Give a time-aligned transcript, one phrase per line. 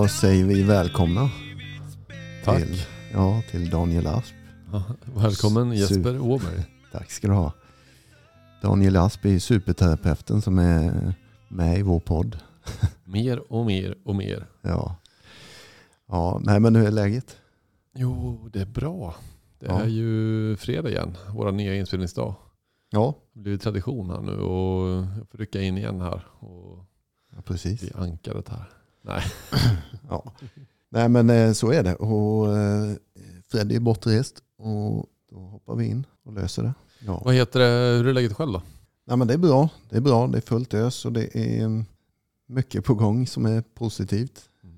[0.00, 1.30] Då säger vi välkomna
[2.44, 2.62] Tack.
[2.62, 2.76] till,
[3.12, 4.34] ja, till Daniel Asp.
[4.72, 4.82] Ja,
[5.14, 5.94] Välkommen Super.
[5.94, 6.64] Jesper Åberg.
[6.92, 7.52] Tack ska du ha.
[8.62, 11.14] Daniel Asp är superterapeuten som är
[11.48, 12.38] med i vår podd.
[13.04, 14.46] Mer och mer och mer.
[14.62, 14.96] Ja,
[16.08, 17.36] ja nej men hur är läget?
[17.94, 19.14] Jo, det är bra.
[19.58, 19.80] Det Ja.
[19.80, 22.34] är ju fredag igen, vår nya inspelningsdag.
[22.90, 24.88] Ja, Det blir tradition här nu och
[25.20, 26.84] jag får rycka in igen här och
[27.36, 27.80] ja precis.
[27.80, 28.64] bli ankaret här.
[29.02, 29.22] Nej,
[30.08, 30.32] Ja.
[30.88, 31.94] Nej men eh, så är det.
[31.94, 32.94] Och eh,
[33.48, 36.74] Freddy är bortrest och då hoppar vi in och löser det.
[37.06, 37.22] Ja.
[37.24, 37.98] vad heter det?
[37.98, 38.62] Hur är läget själv då?
[39.04, 39.68] Nej, men det är bra.
[39.88, 40.26] Det är bra.
[40.26, 41.84] Det är fullt ös och det är mm,
[42.46, 44.48] mycket på gång som är positivt.
[44.62, 44.76] Mm.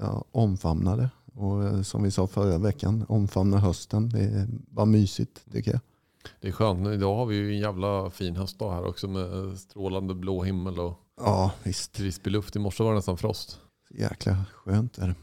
[0.00, 1.10] Jag omfamnar det.
[1.34, 4.08] Och eh, som vi sa förra veckan, omfamna hösten.
[4.08, 5.80] Det är bara mysigt tycker jag.
[6.40, 6.88] Det är skönt.
[6.88, 11.00] Idag har vi ju en jävla fin höstdag här också med strålande blå himmel och
[11.24, 11.92] Ja, visst.
[11.92, 12.56] krispig luft.
[12.56, 13.58] I morse var det nästan frost.
[13.90, 15.14] Jäkla skönt är det.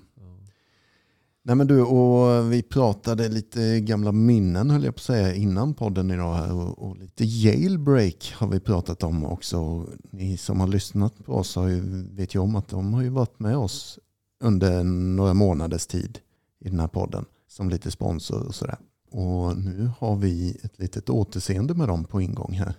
[1.48, 5.74] Nej men du, och vi pratade lite gamla minnen höll jag på att säga innan
[5.74, 9.88] podden idag här och, och lite jailbreak har vi pratat om också.
[10.12, 11.82] Ni som har lyssnat på oss har ju,
[12.16, 14.00] vet ju om att de har ju varit med oss
[14.44, 16.20] under några månaders tid
[16.60, 18.78] i den här podden som lite sponsor och sådär.
[19.12, 22.74] Och nu har vi ett litet återseende med dem på ingång här.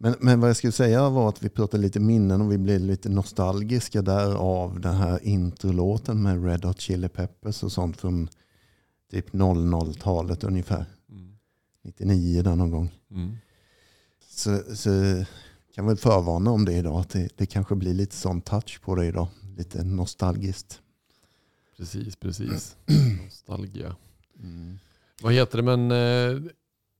[0.00, 0.12] Mm.
[0.12, 2.80] Men, men vad jag skulle säga var att vi pratade lite minnen och vi blev
[2.80, 8.28] lite nostalgiska där av den här introlåten med Red Hot Chili Peppers och sånt från
[9.10, 10.86] typ 00-talet ungefär.
[11.10, 11.36] Mm.
[11.84, 12.90] 99 där någon gång.
[13.10, 13.36] Mm.
[14.28, 15.24] Så, så
[15.74, 17.00] kan väl förvarna om det idag.
[17.00, 19.28] Att det, det kanske blir lite sån touch på det idag.
[19.56, 20.80] Lite nostalgiskt.
[21.76, 22.76] Precis, precis.
[23.24, 23.96] Nostalgia.
[25.22, 26.52] Vad heter det, men eh,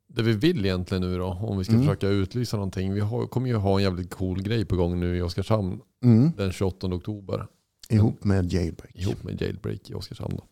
[0.08, 1.86] det vi vill egentligen nu då, om vi ska Mm.
[1.86, 2.94] försöka utlysa någonting.
[2.94, 6.32] Vi har, kommer ju ha en jävligt cool grej på gång nu i Oskarshamn Mm.
[6.36, 7.46] den 28 oktober.
[7.88, 8.94] Ihop med Jailbreak.
[8.94, 10.36] Ihop med Jailbreak i Oskarshamn.
[10.36, 10.44] Då.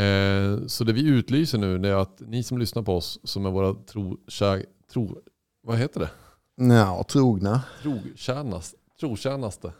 [0.00, 3.50] Eh, så det vi utlyser nu är att ni som lyssnar på oss, som är
[3.50, 5.18] våra tro, kär, tro,
[5.62, 6.10] vad heter det?
[6.74, 7.62] Ja, trogna.
[7.82, 9.72] Trotjänast, trotjänaste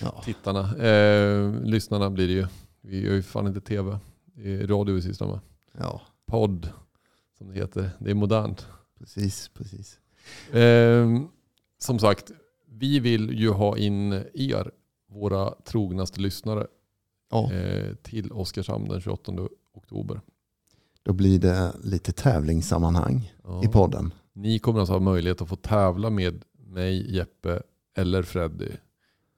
[0.00, 0.22] Ja.
[0.24, 0.76] tittarna.
[0.76, 2.46] Eh, lyssnarna blir det ju.
[2.80, 3.98] Vi gör ju fan inte tv.
[4.34, 5.40] Det är radio vi sysslar med.
[5.78, 6.68] ja, Podd,
[7.42, 7.90] som det heter.
[7.98, 8.66] Det är modernt.
[8.98, 9.48] precis.
[9.54, 9.98] precis.
[10.54, 11.08] Eh,
[11.78, 12.32] som sagt,
[12.66, 14.70] vi vill ju ha in er,
[15.08, 16.66] våra trognaste lyssnare,
[17.30, 20.20] Ja, eh, till Oskarshamn den 28 oktober.
[21.02, 23.64] då blir det lite tävlingssammanhang Ja.
[23.64, 24.14] i podden.
[24.32, 27.62] Ni kommer alltså ha möjlighet att få tävla med mig, Jeppe
[27.96, 28.68] eller Freddy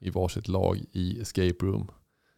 [0.01, 1.91] i varsitt lag i Escape Room.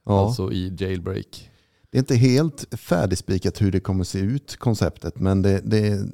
[0.05, 0.21] Ja.
[0.27, 1.51] Alltså i Jailbreak.
[1.97, 5.21] Det är inte helt färdigspikat hur det kommer se ut, konceptet.
[5.21, 6.09] Men det, det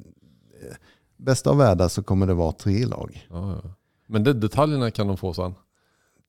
[1.17, 3.27] bästa av världar så kommer det vara tre lag.
[3.29, 3.75] Ja, ja.
[4.07, 5.53] Men det, detaljerna kan de få sen.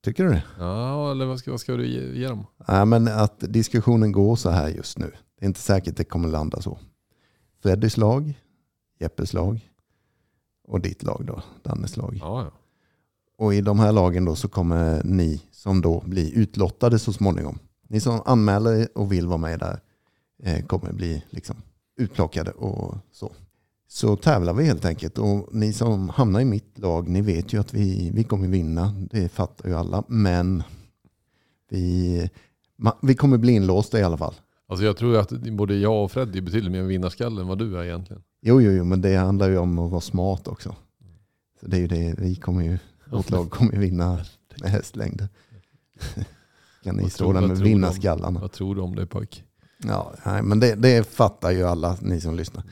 [0.03, 0.43] Tycker du det?
[0.59, 2.45] Ja, eller vad ska, vad ska du ge, ge dem?
[2.67, 5.11] Nej, men att diskussionen går så här just nu.
[5.39, 6.79] Det är inte säkert det kommer landa så.
[7.63, 8.41] Freddys lag,
[8.99, 9.69] Jeppes lag
[10.67, 12.17] och ditt lag då, Dannes lag.
[12.21, 12.51] Ja, ja.
[13.37, 17.59] Och i de här lagen då så kommer ni som då blir utlottade så småningom.
[17.95, 19.79] Ni som anmäler er och vill vara med där
[20.43, 21.55] eh, kommer bli liksom
[21.97, 23.31] utplockade och så.
[23.87, 27.59] Så tävlar vi helt enkelt och ni som hamnar i mitt lag, ni vet ju
[27.59, 29.07] att vi, vi kommer vinna.
[29.11, 30.03] Det fattar ju alla.
[30.07, 30.63] Men
[31.69, 32.29] vi,
[33.01, 34.33] vi kommer bli inlåsta i alla fall.
[34.67, 37.77] Alltså jag tror att både jag och Freddy är betydligt mer vinnarskalle än vad du
[37.77, 38.23] är egentligen.
[38.41, 40.75] Jo, jo, jo, men det handlar ju om att vara smart också.
[41.59, 44.19] Så det är ju det, vi kommer ju, vårt lag kommer ju vinna
[44.61, 45.27] med hästlängder.
[46.93, 47.41] ni Vad stå tror- där
[48.41, 49.43] vad tror du om- det pojk?
[49.83, 52.63] Ja, nej, men det, det fattar ju alla ni som lyssnar.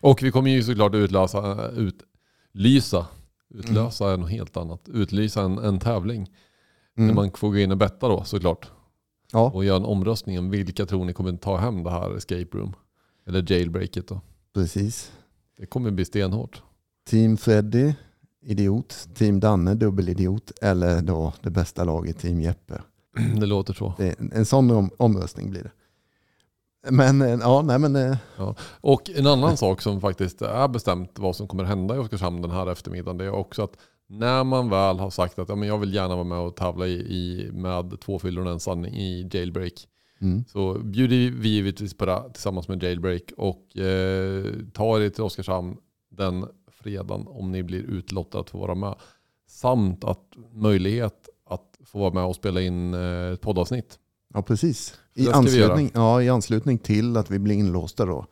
[0.00, 3.06] Och vi kommer ju såklart utlösa, utlysa,
[3.54, 4.88] utlösa är något helt annat.
[4.88, 6.30] Utlysa en, en tävling.
[6.98, 7.08] Mm.
[7.08, 8.70] Där man får gå in och betta då såklart.
[9.32, 12.48] Ja, Och göra en omröstning om vilka tror ni kommer ta hem det här escape
[12.58, 12.72] room.
[13.26, 14.20] Eller jailbreaket då.
[14.54, 15.12] precis.
[15.58, 16.62] Det kommer bli stenhårt.
[17.08, 17.92] Team Freddy,
[18.42, 19.08] idiot.
[19.14, 20.52] Team Danne, dubbelidiot.
[20.62, 22.80] Eller då det bästa laget, Team Jeppe.
[23.40, 23.94] Det låter så.
[23.98, 25.70] Det, en sån om, omröstning blir det.
[26.90, 28.16] Men eh, ja, nej men eh,
[28.80, 32.50] Och en annan sak som faktiskt är bestämt vad som kommer hända i Oskarshamn den
[32.50, 33.18] här eftermiddagen.
[33.18, 33.76] Det är också att
[34.08, 36.86] när man väl har sagt att ja, men jag vill gärna vara med och tävla
[36.86, 39.72] i, i, med två fyllor och en sanning i jailbreak.
[40.20, 45.24] mm, Så bjuder vi givetvis på det tillsammans med jailbreak och eh, tar er till
[45.24, 45.76] Oskarshamn
[46.10, 48.94] den fredagen om ni blir utlottade att få vara med.
[49.48, 51.28] Samt att möjlighet
[51.86, 53.98] få vara med och spela in eh, ett poddavsnitt.
[54.34, 54.94] ja precis.
[55.14, 58.26] I anslutning, ja, I anslutning till att vi blir inlåsta då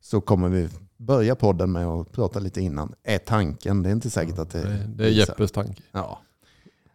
[0.00, 2.94] så kommer vi börja podden med att prata lite innan.
[3.02, 3.82] Är tanken.
[3.82, 4.62] Det är inte säkert att det...
[4.62, 5.10] det, det är.
[5.10, 5.82] Jeppes tanke.
[5.92, 6.20] Ja.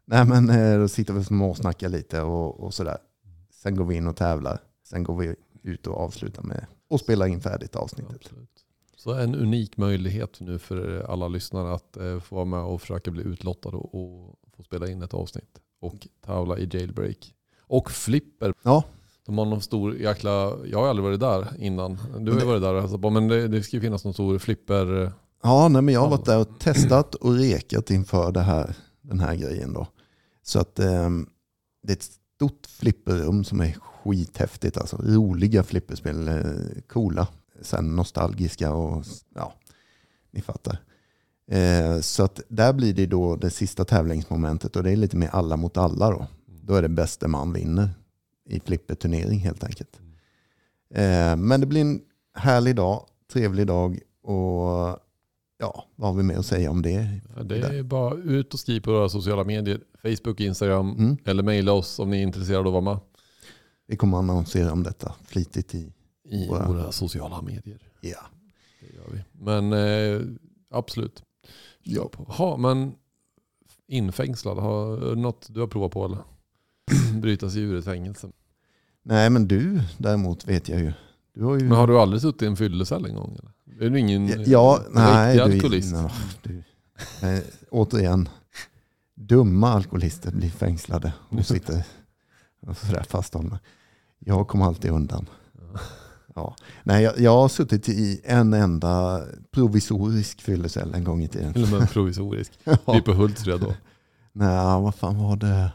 [0.06, 2.98] Nej men eh, då sitter vi och småsnackar lite och, och sådär.
[3.54, 4.62] Sen går vi in och tävlar.
[4.84, 8.16] Sen går vi ut och avslutar med att spela in färdigt avsnittet.
[8.16, 8.66] Absolut.
[8.96, 13.12] Så en unik möjlighet nu för alla lyssnare att eh, få vara med och försöka
[13.12, 15.60] bli utlottade och, och få spela in ett avsnitt.
[15.80, 17.34] Och tävla i jailbreak.
[17.68, 18.54] Och flipper.
[18.64, 18.84] Ja,
[19.26, 21.98] De har någon stor jäkla, jag har aldrig varit där innan.
[22.20, 23.10] Du har ju varit där och hälsat på.
[23.10, 25.12] Men det, det ska ju finnas någon stor flipper.
[25.44, 29.20] ja nej, men jag har varit där och testat och rekat inför det här, den
[29.20, 29.74] här grejen.
[29.74, 29.88] Då.
[30.44, 31.10] Så att eh,
[31.84, 33.72] det är ett stort flipperrum som är
[34.04, 34.78] skithäftigt.
[34.78, 37.28] Alltså roliga flipperspel, eh, coola,
[37.62, 39.04] sen nostalgiska och
[39.36, 39.54] ja,
[40.32, 40.78] ni fattar.
[41.52, 45.28] Eh, så att där blir det då det sista tävlingsmomentet och det är lite mer
[45.28, 46.28] alla mot alla då.
[46.64, 47.90] Då är det bästa man vinner
[48.50, 50.00] i flipperturnering helt enkelt.
[50.96, 52.02] Eh, men det blir en
[52.34, 55.00] härlig dag, trevlig dag och
[55.60, 57.20] ja, vad har vi med att säga om det?
[57.44, 59.82] Det är bara ut och skriv på våra sociala medier.
[60.02, 60.90] Facebook, Instagram.
[60.98, 61.18] Mm.
[61.26, 63.04] Eller mejla oss om ni är intresserade av att vara med.
[63.88, 65.94] Vi kommer att annonsera om detta flitigt i,
[66.30, 67.80] I Våra- våra sociala medier.
[68.02, 68.18] ja.
[68.82, 69.24] Det gör vi.
[69.46, 70.22] Men eh,
[70.72, 71.24] absolut.
[71.84, 72.10] Ja.
[72.28, 72.96] Ha, men
[73.88, 76.20] infängslad, har något du har provat på eller?
[77.22, 78.30] Bryta sig ur ett fängelse.
[79.04, 80.94] Nej men du däremot vet jag ju.
[81.34, 81.64] Du har ju...
[81.64, 83.38] Men har du aldrig suttit i en fyllecell en gång?
[83.40, 83.86] Eller?
[83.86, 85.94] Är du ingen ja, ja, nej, du, alkoholist?
[85.94, 86.64] nå, du,
[87.28, 88.30] eh, återigen,
[89.16, 91.84] dumma alkoholister blir fängslade och sitter
[92.60, 93.60] och sådär fasthållna.
[94.20, 95.30] Jag kommer alltid undan.
[95.54, 95.80] Ja.
[96.84, 99.22] Nej, jag, jag har suttit i en enda
[99.52, 101.54] provisorisk fyllecell en gång i tiden.
[101.54, 102.52] Till och med provvisorisk.
[102.64, 102.94] Ja.
[102.94, 103.74] Vi på Hultsfred då.
[104.32, 105.72] Nej, vad fan var det?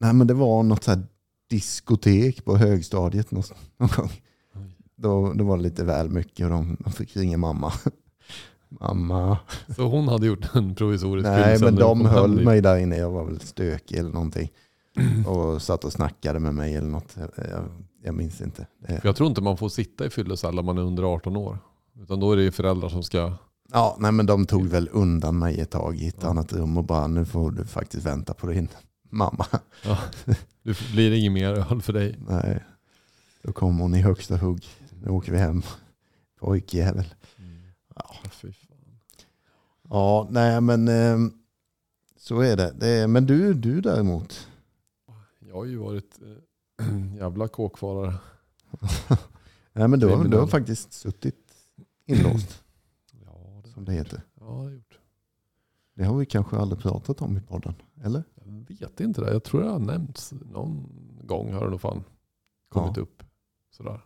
[0.00, 1.02] Nej, men det var något så här
[1.50, 3.42] diskotek på högstadiet någon,
[3.76, 4.10] någon gång.
[4.96, 7.72] Då, då var det lite väl mycket och de, de fick ringa mamma.
[8.68, 9.38] mamma.
[9.76, 12.96] Så hon hade gjort en provisorisk Nej, men de höll mig där inne.
[12.96, 14.50] Jag var väl stökig eller någonting.
[15.26, 17.16] Och satt och snackade med mig eller något.
[17.36, 17.68] Jag,
[18.06, 18.66] jag minns inte.
[18.86, 21.58] För jag tror inte man får sitta i fyllecell om man är under 18 år.
[22.00, 23.32] Utan då är det ju föräldrar som ska...
[23.72, 26.84] ja, nej, men de tog väl undan mig ett tag i ett annat rum och
[26.84, 28.68] bara nu får du faktiskt vänta på din
[29.10, 29.46] mamma.
[29.84, 29.98] Ja,
[30.62, 32.18] det blir inget mer öl för dig.
[32.28, 32.64] Nej,
[33.42, 34.64] då kom hon i högsta hugg.
[35.02, 35.62] Nu åker vi hem.
[36.40, 37.14] Pojkjävel.
[37.94, 38.14] Ja.
[38.30, 38.98] Fy fan.
[39.88, 41.18] Ja, nej men eh,
[42.18, 42.72] så är det.
[42.78, 44.48] det är, men du, du däremot.
[45.40, 46.45] Jag har ju varit eh,
[47.18, 48.14] jävla kåkfarare.
[49.72, 51.52] Nej men du har, du har faktiskt suttit
[52.06, 52.62] inlåst
[53.24, 54.22] Ja, det, som det heter.
[54.34, 54.98] ja, det har gjort.
[55.94, 57.74] Det har vi kanske aldrig pratat om i podden.
[58.04, 58.24] Eller?
[58.44, 59.32] Jag vet inte det.
[59.32, 60.88] Jag tror det har nämnts någon
[61.24, 62.04] gång har det nog fan
[62.68, 63.02] kommit Ja.
[63.02, 63.22] upp.
[63.70, 64.00] Sådär.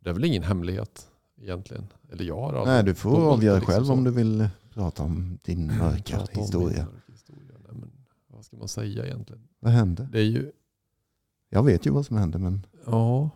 [0.00, 1.08] Det är väl ingen hemlighet
[1.40, 1.86] egentligen.
[2.12, 3.92] Eller jag har Nej, du får avgöra liksom själv så.
[3.92, 6.68] om du vill prata om din mörka om historia.
[6.84, 7.56] min mörka historia.
[7.64, 7.90] Nej, men,
[8.26, 9.42] vad ska man säga egentligen?
[9.60, 10.08] Vad hände?
[10.12, 10.52] Det är ju,
[11.54, 13.30] Jag vet ju vad som hände men ja.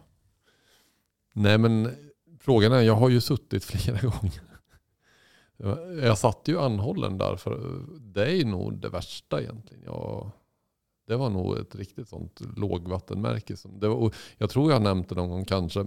[1.33, 1.91] Nej men
[2.41, 4.43] frågan är, jag har ju suttit flera gånger.
[6.03, 9.83] Jag- satt ju anhållen där för det är ju nog det värsta egentligen.
[9.85, 10.31] Jag,
[11.07, 13.57] det var nog ett riktigt sånt lågvattenmärke.
[13.57, 15.87] Som, det var, jag tror jag nämnt det någon gång kanske.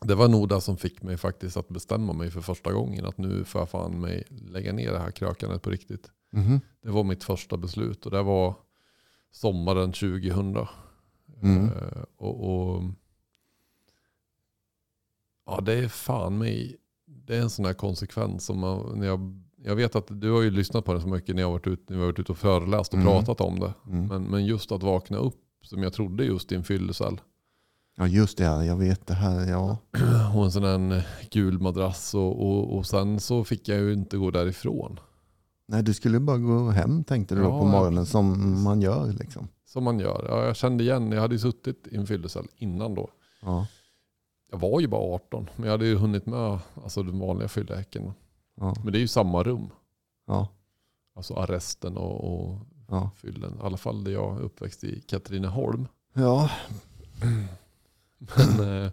[0.00, 3.04] Det var nog det som fick mig faktiskt att bestämma mig för första gången.
[3.06, 6.10] Att nu får jag fan mig lägga ner det här krökandet på riktigt.
[6.32, 6.60] Mhm.
[6.82, 8.54] Det var mitt första beslut och det var
[9.32, 10.56] sommaren 2000.
[11.42, 11.64] Mm.
[11.66, 12.82] Eh, och, och,
[15.46, 16.76] ja, det är fan mig,
[17.06, 20.42] det är en sån här konsekvens som man, när jag, jag vet att du har
[20.42, 22.38] ju lyssnat på den så mycket när jag har varit ute, när varit ute och
[22.38, 23.12] föreläst och Mm.
[23.12, 23.74] pratat om det.
[23.86, 24.06] Mm.
[24.06, 27.20] Men, men just att vakna upp som jag trodde just i en fyllecell.
[27.96, 29.50] Ja just det, ja, jag vet det här.
[29.50, 29.76] Ja.
[30.34, 33.92] Och en sån här en gul madrass och, och, och sen så fick jag ju
[33.92, 35.00] inte gå därifrån.
[35.66, 39.12] Nej, du skulle bara gå hem tänkte du då Ja, på morgonen som man gör.
[39.12, 39.48] Liksom.
[39.68, 40.26] Som man gör.
[40.28, 43.10] Ja, jag kände igen, jag hade ju suttit i en fyllecell innan då.
[43.42, 43.66] Ja.
[44.50, 48.12] Jag var ju bara 18, men jag hade ju hunnit med alltså, den vanliga fylleäcken.
[48.56, 48.74] Ja.
[48.84, 49.70] Men det är ju samma rum.
[50.26, 50.48] Ja.
[51.14, 52.58] Alltså arresten och, och
[52.90, 53.10] Ja.
[53.16, 53.54] fyllen.
[53.58, 55.88] I alla fall där jag är uppväxt i Katrineholm.
[56.12, 56.50] ja.
[58.18, 58.90] Men eh,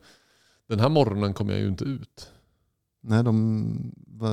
[0.67, 2.32] den här morgonen kom jag ju inte ut.
[3.01, 3.91] Nej, de,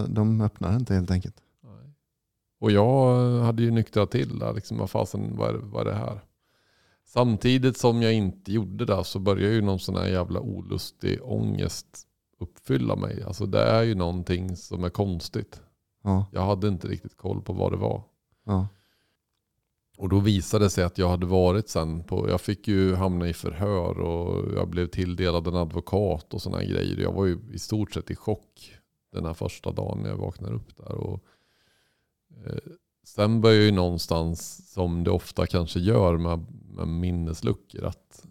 [0.09, 1.37] de öppnar inte helt enkelt.
[1.63, 1.93] Nej.
[2.61, 4.53] Och jag hade ju nyktrat till där.
[4.53, 6.21] Liksom, vad fasen, vad är, vad är det här?
[7.13, 12.07] Samtidigt som jag inte gjorde det så började ju någon sån här jävla olustig ångest
[12.41, 13.23] uppfylla mig.
[13.23, 15.61] Alltså det är ju någonting som är konstigt.
[16.03, 16.27] Ja.
[16.33, 18.03] Jag hade inte riktigt koll på vad det var.
[18.45, 18.69] Ja.
[19.99, 23.29] Och då visade det sig att jag hade varit sen på, jag fick ju hamna
[23.29, 27.01] i förhör och jag blev tilldelad en advokat och sådana grejer.
[27.01, 28.79] Jag var ju i stort sett i chock
[29.13, 30.95] den här första dagen när jag vaknar upp där.
[30.95, 31.25] Och,
[32.47, 32.73] eh,
[33.05, 36.47] sen börjar ju någonstans, som det ofta kanske gör med
[36.87, 38.27] minnesluckor, att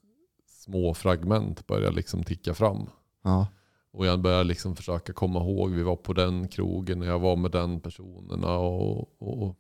[0.48, 2.89] små fragment börjar liksom ticka fram.
[3.24, 3.48] Ja.
[3.91, 7.36] Och jag börjar liksom försöka komma ihåg, vi var på den krogen och jag var
[7.36, 8.57] med den personerna.
[8.57, 9.60] Och, och,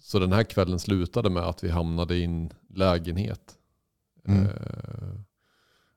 [0.00, 3.58] så den här kvällen slutade med att vi hamnade i en lägenhet.
[4.24, 4.46] Mm.
[4.46, 5.20] Eh,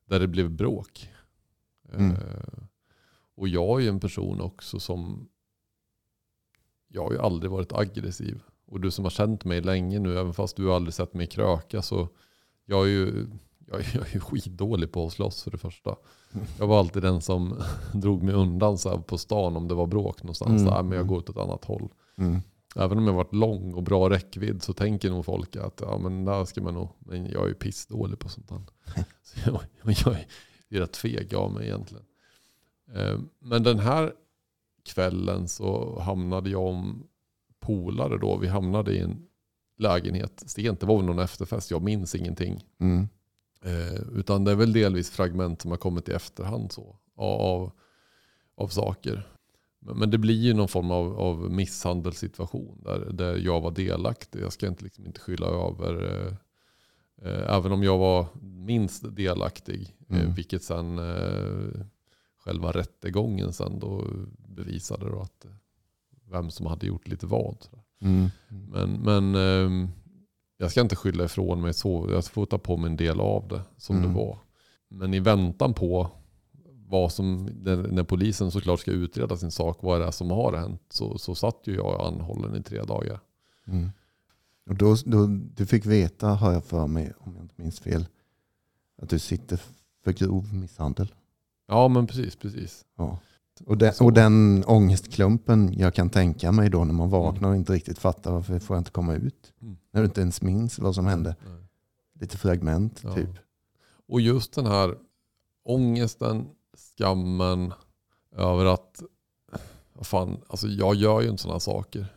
[0.05, 1.09] där det blev bråk.
[1.93, 2.11] Mm.
[2.11, 2.63] Eh,
[3.35, 5.29] och jag är ju en person också som,
[6.87, 8.41] jag har ju aldrig varit aggressiv.
[8.73, 11.81] Och du som har känt mig länge nu, även fast du aldrig sett mig kröka,
[11.81, 12.07] så
[12.65, 13.27] jag är ju
[13.67, 15.95] jag är, jag är skitdålig på att slåss för det första.
[16.59, 17.61] Jag var alltid den som
[17.93, 20.61] drog mig undan så här på stan om det var bråk någonstans.
[20.61, 20.65] Mm.
[20.73, 21.89] Där, men jag går åt ett annat håll.
[22.15, 22.39] Mm.
[22.75, 26.25] Även om jag varit lång och bra räckvidd så tänker nog folk att ja, men
[26.25, 28.61] där ska man nog, men jag är ju pissdålig på sånt här.
[29.23, 29.59] Så jag,
[30.05, 30.15] jag
[30.69, 32.05] är rätt feg av mig egentligen.
[32.95, 34.13] Eh, Men den här
[34.83, 37.07] kvällen så hamnade jag om
[37.63, 38.37] polare då.
[38.37, 39.27] Vi hamnade i en
[39.77, 40.79] lägenhet sent.
[40.79, 42.63] Det var väl någon efterfest, jag minns ingenting.
[42.79, 43.07] Mm.
[43.65, 47.71] Eh, utan det är väl delvis fragment som har kommit i efterhand så, av,
[48.55, 49.27] av saker.
[49.79, 54.41] Men, men det blir ju någon form av, av misshandelssituation där, där jag var delaktig.
[54.41, 56.33] Jag ska inte, liksom inte skylla över, eh,
[57.29, 60.33] eh, även om jag var minst delaktig, eh, Mm.
[60.33, 61.85] vilket sen eh,
[62.37, 64.07] själva rättegången sen då
[64.47, 65.51] bevisade då att eh,
[66.33, 67.57] vem som hade gjort lite vad.
[68.01, 68.29] Mm.
[68.49, 69.89] Men, men ehm,
[70.57, 72.07] jag ska inte skylla ifrån mig så.
[72.11, 74.09] Jag får ta på mig en del av det som Mm.
[74.09, 74.37] det var.
[74.89, 76.09] Men i väntan på
[76.87, 80.53] vad som, när, när polisen såklart ska utreda sin sak, vad det är som har
[80.53, 83.19] hänt, så, så satt ju jag anhållen i tre dagar.
[83.67, 83.89] Mm.
[84.69, 85.25] Och då, då,
[85.55, 88.05] du fick veta, har jag för mig, om jag inte minns fel,
[89.01, 89.59] att du sitter
[90.03, 91.13] för grov misshandel.
[91.67, 92.85] Ja men precis, precis.
[92.97, 93.19] Ja.
[93.65, 97.73] Och, den, och den ångestklumpen jag kan tänka mig då när man vaknar och inte
[97.73, 99.53] riktigt fattar varför får jag inte komma ut.
[99.61, 99.77] Mm.
[99.91, 101.35] När du inte ens minns vad som hände.
[101.47, 101.63] Nej.
[102.19, 103.13] Lite fragment Ja.
[103.13, 103.29] typ.
[104.07, 104.95] Och just den här
[105.65, 107.73] ångesten, skammen
[108.35, 109.03] över att,
[110.01, 112.07] fan, alltså jag gör ju inte sådana saker.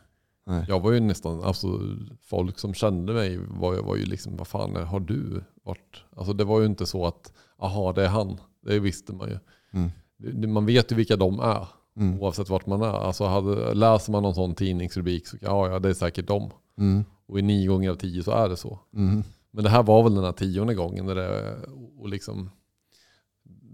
[0.47, 0.65] Nej.
[0.69, 1.81] Jag var ju nästan, alltså
[2.21, 5.97] folk som kände mig var, var ju liksom, vad fan har du varit?
[6.17, 8.41] Alltså det var ju inte så att, aha det är han.
[8.63, 9.39] Det visste man ju.
[9.71, 9.91] Mm.
[10.49, 12.21] Man vet ju vilka de är, Mm.
[12.21, 12.87] oavsett vart man är.
[13.07, 16.51] Alltså hade, läser man någon sån tidningsrubrik så ja, ja det är säkert de.
[16.79, 17.05] Mm.
[17.27, 18.79] Och i nio gånger av tio så är det så.
[18.95, 19.23] Mm.
[19.51, 21.07] Men det här var väl den här tionde gången.
[21.07, 21.57] Där det,
[21.99, 22.51] och liksom,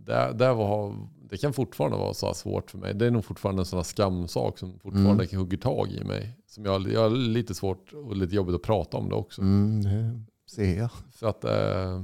[0.06, 0.94] det, det, var,
[1.30, 2.94] det kan fortfarande vara så här svårt för mig.
[2.94, 5.38] Det är nog fortfarande en sån här skamsak som fortfarande Mm.
[5.38, 6.38] hugger tag i mig.
[6.46, 9.42] Som jag, jag har lite svårt och lite jobbigt att prata om det också.
[9.42, 10.20] Mm, det
[10.50, 10.90] ser jag.
[11.12, 12.02] För att eh,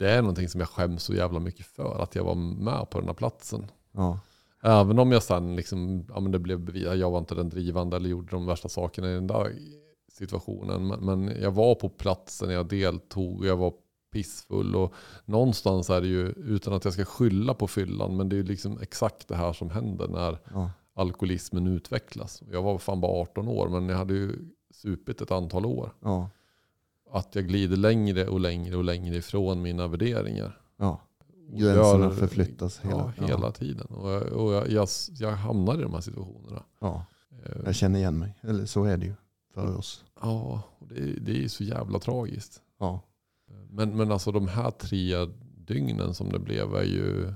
[0.00, 2.02] det är någonting som jag skäms så jävla mycket för.
[2.02, 3.66] Att jag var med på den här platsen.
[3.92, 4.18] Ja.
[4.62, 7.96] Även om jag sen liksom, ja, men det blev bevisat, jag var inte den drivande
[7.96, 9.52] eller gjorde de värsta sakerna i den där
[10.12, 10.86] situationen.
[10.86, 13.72] Men, men jag var på platsen, jag deltog jag var
[14.12, 14.76] pissfull.
[14.76, 18.38] Och någonstans är det ju, utan att jag ska skylla på fyllan, men det är
[18.38, 20.70] ju liksom exakt det här som händer när Ja.
[20.94, 22.42] alkoholismen utvecklas.
[22.52, 24.32] Jag var fan bara 18 år, men jag hade ju
[24.74, 25.92] supit ett antal år.
[26.00, 26.30] Ja.
[27.12, 30.60] Att jag glider längre och längre och längre ifrån mina värderingar.
[30.76, 31.00] ja.
[31.52, 33.86] Gränserna gör- förflyttas hela- ja, hela tiden.
[33.86, 34.88] Och, jag, och jag, jag,
[35.18, 36.62] jag hamnar i de här situationerna.
[36.80, 37.04] ja.
[37.44, 38.38] Eh, Jag känner igen mig.
[38.40, 39.14] Eller så är det ju
[39.54, 40.04] för oss.
[40.22, 42.60] Ja, det, är- det är så jävla tragiskt.
[42.78, 43.00] Ja.
[43.70, 45.14] Men, men alltså de här tre
[45.66, 47.32] dygnen som det blev är ju...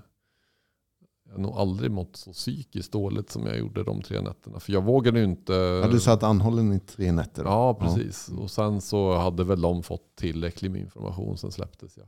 [1.34, 4.60] Jag har nog aldrig mått så psykiskt dåligt som jag gjorde de tre nätterna.
[4.60, 5.52] För jag vågade ju inte...
[5.52, 7.50] ja du satt anhållen i tre nätter då?
[7.50, 8.28] Ja, precis.
[8.28, 12.06] Och sen så hade väl de fått tillräckligt med information, sen släpptes jag.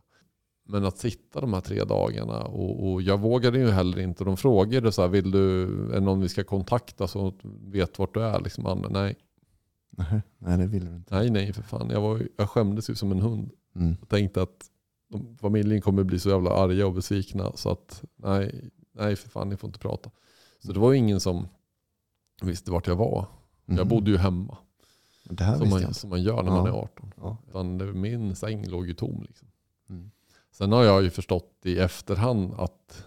[0.69, 4.25] Men att sitta de här tre dagarna och, och jag vågade ju heller inte.
[4.25, 7.99] De frågade så här, vill du, är det någon vi ska kontakta så att vet
[7.99, 8.41] vart du är?
[8.41, 9.17] Liksom, Anna, nej,
[9.91, 11.15] Nej, nej, det vill du inte.
[11.15, 11.91] nej, nej för fan.
[11.91, 13.51] Jag, var, jag skämdes ju som en hund.
[13.77, 13.97] Mm.
[14.01, 14.71] Jag tänkte att
[15.41, 17.53] familjen kommer bli så jävla arga och besvikna.
[17.55, 20.11] Så att nej, nej för fan, ni får inte prata.
[20.65, 21.49] Så det var ju ingen som
[22.43, 23.27] visste vart jag var.
[23.65, 23.79] Mhm.
[23.79, 24.59] Jag bodde ju hemma.
[25.31, 26.69] Det här Som man, som man gör när man Ja.
[26.69, 27.13] är 18.
[27.17, 27.37] Ja.
[27.49, 29.23] Utan det- min säng låg ju tom.
[29.29, 29.49] Liksom.
[29.91, 30.11] Mm.
[30.53, 33.05] Sen har jag ju förstått i efterhand att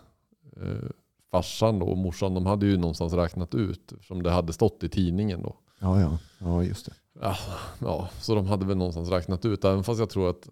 [0.61, 0.89] eh,
[1.31, 3.93] farsan och morsan de hade ju någonstans räknat ut.
[4.01, 5.55] Som det hade stått i tidningen då.
[5.79, 6.17] Ja, ja.
[6.39, 6.93] ja, just det.
[7.21, 7.35] Ja,
[7.79, 9.65] ja, så de hade väl någonstans räknat ut.
[9.65, 10.49] Även fast jag tror att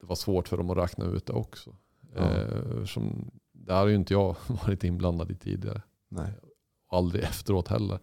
[0.00, 1.76] det var svårt för dem att räkna ut det också.
[2.14, 2.20] Ja.
[2.20, 3.30] Eh, som,
[3.66, 5.82] det har ju inte jag varit inblandad i tidigare.
[6.08, 6.32] Nej.
[6.90, 7.98] Aldrig efteråt heller.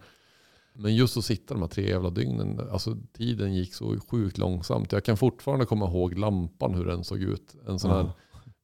[0.76, 2.60] Men just att sitta de här tre jävla dygnen.
[2.72, 4.92] Alltså tiden gick så sjukt långsamt.
[4.92, 7.56] Jag kan fortfarande komma ihåg lampan hur den såg ut.
[7.68, 8.14] En sån här Ja.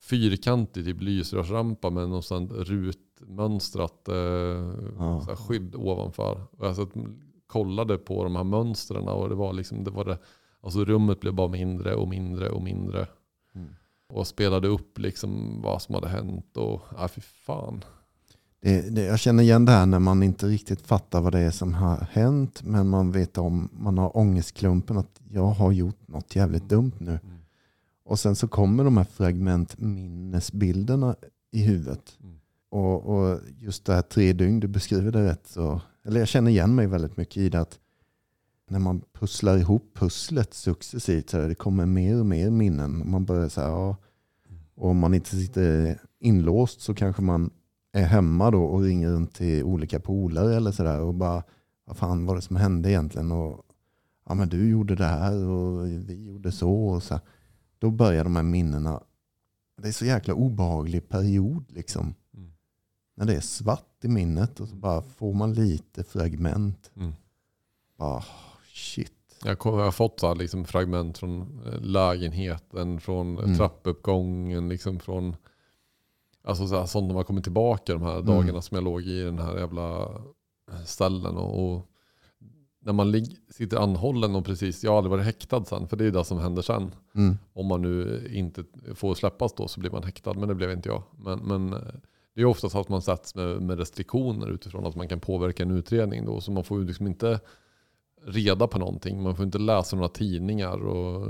[0.03, 5.21] fyrkantig typ lysrörsrampa med något sånt rutmönstrat eh, Ja.
[5.21, 6.41] så här skydd ovanför.
[6.57, 6.89] Och jag satt,
[7.47, 10.17] kollade på de här mönstren och det var liksom, det var det,
[10.61, 13.07] alltså rummet blev bara mindre och mindre och mindre.
[13.55, 13.75] Mm.
[14.09, 17.83] Och spelade upp liksom vad som hade hänt och, ja fy fan.
[18.61, 21.51] Det, det, jag känner igen det här när man inte riktigt fattar vad det är
[21.51, 22.63] som har hänt.
[22.63, 27.11] Men man vet om, man har ångestklumpen att jag har gjort något jävligt dumt nu.
[27.11, 27.21] Mm.
[28.05, 31.15] Och sen så kommer de här fragmentminnesbilderna
[31.51, 32.17] i huvudet.
[32.23, 32.35] Mm.
[32.69, 35.81] Och, och just det här tre dygn, du beskriver det rätt så.
[36.05, 37.79] Eller jag känner igen mig väldigt mycket i det att
[38.69, 43.11] när man pusslar ihop pusslet successivt så här, det kommer mer och mer minnen.
[43.11, 43.95] Man börjar säga ja.
[44.75, 47.51] Och om man inte sitter inlåst så kanske man
[47.91, 51.43] är hemma då och ringer runt till olika polare eller sådär och bara
[51.85, 53.31] vad fan var det som hände egentligen?
[53.31, 53.65] Och,
[54.25, 57.13] ja men du gjorde det här och vi gjorde så och så.
[57.13, 57.23] här.
[57.79, 59.03] Då börjar de här minnena.
[59.81, 62.13] Det är så jäkla obehaglig period liksom.
[62.33, 62.51] Mm.
[63.15, 66.91] När det är svart i minnet och så bara får man lite fragment.
[66.95, 67.13] Mm.
[67.97, 68.23] Bara
[68.79, 69.13] shit.
[69.43, 73.57] Jag, kom, jag har fått så här liksom fragment från eh, lägenheten, från Mm.
[73.57, 75.36] trappuppgången, liksom från
[76.43, 78.25] alltså så här, sånt när man kommer tillbaka de här Mm.
[78.25, 80.09] dagarna som jag låg i den här jävla
[80.86, 81.38] ställen.
[81.38, 81.86] Och, och
[82.81, 86.12] när man sitter anhållen och precis, jag har aldrig varit häktad sen, för det är
[86.12, 86.91] det som händer sen.
[87.15, 87.38] Mm.
[87.53, 88.63] Om man nu inte
[88.95, 91.03] får släppas då så blir man häktad, men det blev inte jag.
[91.17, 91.79] Men, men eh,
[92.36, 95.63] det är ofta så att man sätts med, med restriktioner utifrån att man kan påverka
[95.63, 96.41] en utredning då.
[96.41, 97.39] Så man får ju liksom inte
[98.25, 99.23] reda på någonting.
[99.23, 100.77] Man får inte läsa några tidningar.
[100.85, 101.27] Och,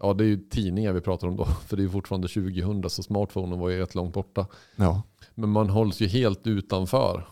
[0.00, 1.44] ja, det är ju tidningar vi pratar om då.
[1.66, 4.46] För det är ju fortfarande 2000 så smartphonen var ju rätt långt borta.
[4.76, 5.02] Ja.
[5.34, 7.28] Men man hålls ju helt utanför.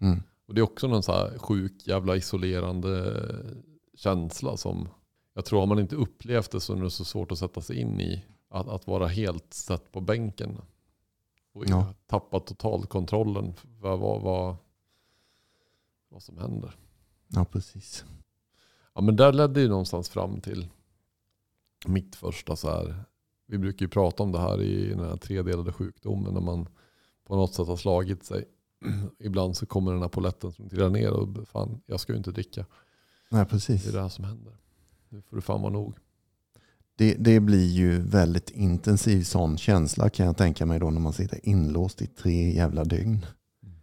[0.00, 0.22] Mm.
[0.48, 3.22] Och det är också någon så här sjuk jävla isolerande
[3.94, 4.88] känsla som
[5.34, 7.76] jag tror har man inte upplevt det så är det så svårt att sätta sig
[7.80, 8.24] in i.
[8.50, 10.58] Att, att vara helt satt på bänken.
[11.52, 11.94] Och Ja.
[12.06, 14.56] tappa totalt kontrollen för vad, vad,
[16.08, 16.76] vad som händer.
[17.28, 18.04] ja, precis.
[18.96, 20.68] Ja men där ledde ju någonstans fram till
[21.86, 23.04] mitt första så här.
[23.46, 26.68] Vi brukar ju prata om det här i den här tredelade sjukdomen när man
[27.26, 28.44] på något sätt har slagit sig.
[29.18, 32.30] Ibland så kommer den här poletten som trillar ner och fan jag ska ju inte
[32.30, 32.66] dricka.
[33.30, 33.88] Nej, Det precis.
[33.88, 34.56] är det här som händer.
[35.08, 35.94] Nu får du fan vara nog.
[36.96, 41.12] Det, det blir ju väldigt intensiv sån känsla kan jag tänka mig då när man
[41.12, 43.26] sitter inlåst i tre jävla dygn.
[43.62, 43.76] Mm.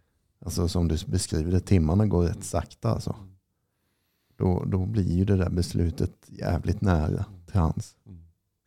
[0.44, 3.16] Alltså som du beskriver det, timmarna går rätt sakta alltså.
[4.36, 7.96] Då, då blir ju det där beslutet jävligt nära till hands.
[8.06, 8.24] Mm.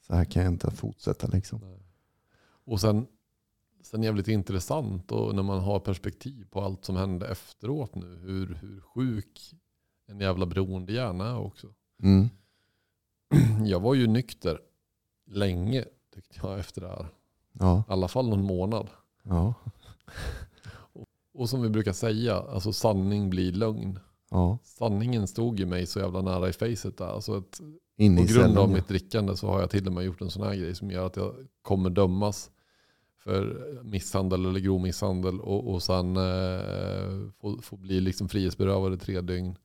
[0.08, 1.62] Så här kan jag inte fortsätta liksom.
[2.66, 3.08] Och sen,
[3.82, 8.16] sen jävligt intressant och när man har perspektiv på allt som hände efteråt nu.
[8.16, 9.54] Hur, hur sjuk
[10.08, 11.68] en jävla beroende hjärna är också.
[12.04, 12.30] Mm.
[13.66, 14.60] Jag var ju nykter
[15.26, 17.08] länge tyckte jag efter det här.
[17.54, 18.90] Ja, I alla fall någon månad.
[19.24, 19.54] ja,
[21.34, 24.00] Och som vi brukar säga, alltså sanning blir lögn.
[24.32, 24.58] Ja.
[24.64, 27.08] Sanningen stod ju mig så jävla nära i facet där.
[27.08, 27.62] Alltså att
[27.98, 30.56] på grund av mitt drickande så har jag till och med gjort en sån här
[30.56, 32.52] grej som gör att jag kommer dömas
[33.18, 38.98] för misshandel eller grov misshandel och, och sen eh, får, får bli liksom frihetsberövad i
[38.98, 39.58] tre dygn.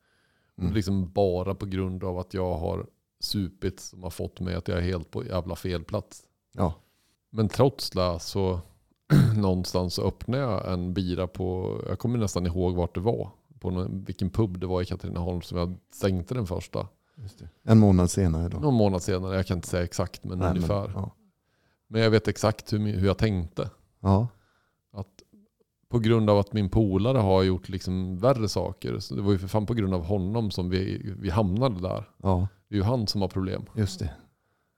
[0.57, 0.73] Mm.
[0.73, 2.85] Liksom bara på grund av att jag har
[3.19, 6.23] supit som har fått mig att jag är helt på jävla fel plats.
[6.51, 6.73] Ja,
[7.29, 8.59] Men trots det så
[9.35, 13.29] någonstans öppnade jag en bira på, jag kommer nästan ihåg vart det var.
[13.63, 16.87] På någon, vilken pub det var i Katrineholm som jag sänkte den första.
[17.63, 18.59] En månad senare då.
[18.59, 20.87] Någon månad senare, jag kan inte säga exakt men Nej, men, ungefär.
[20.87, 21.99] Men, ja.
[21.99, 23.69] jag vet exakt hur, hur jag tänkte.
[23.99, 24.27] Ja,
[24.93, 25.07] Att
[25.89, 28.99] på grund av att min polare har gjort liksom värre saker.
[28.99, 32.09] Så det var ju för fan på grund av honom som vi, vi hamnade där.
[32.23, 34.11] ja, Det är ju han som har problem, just det.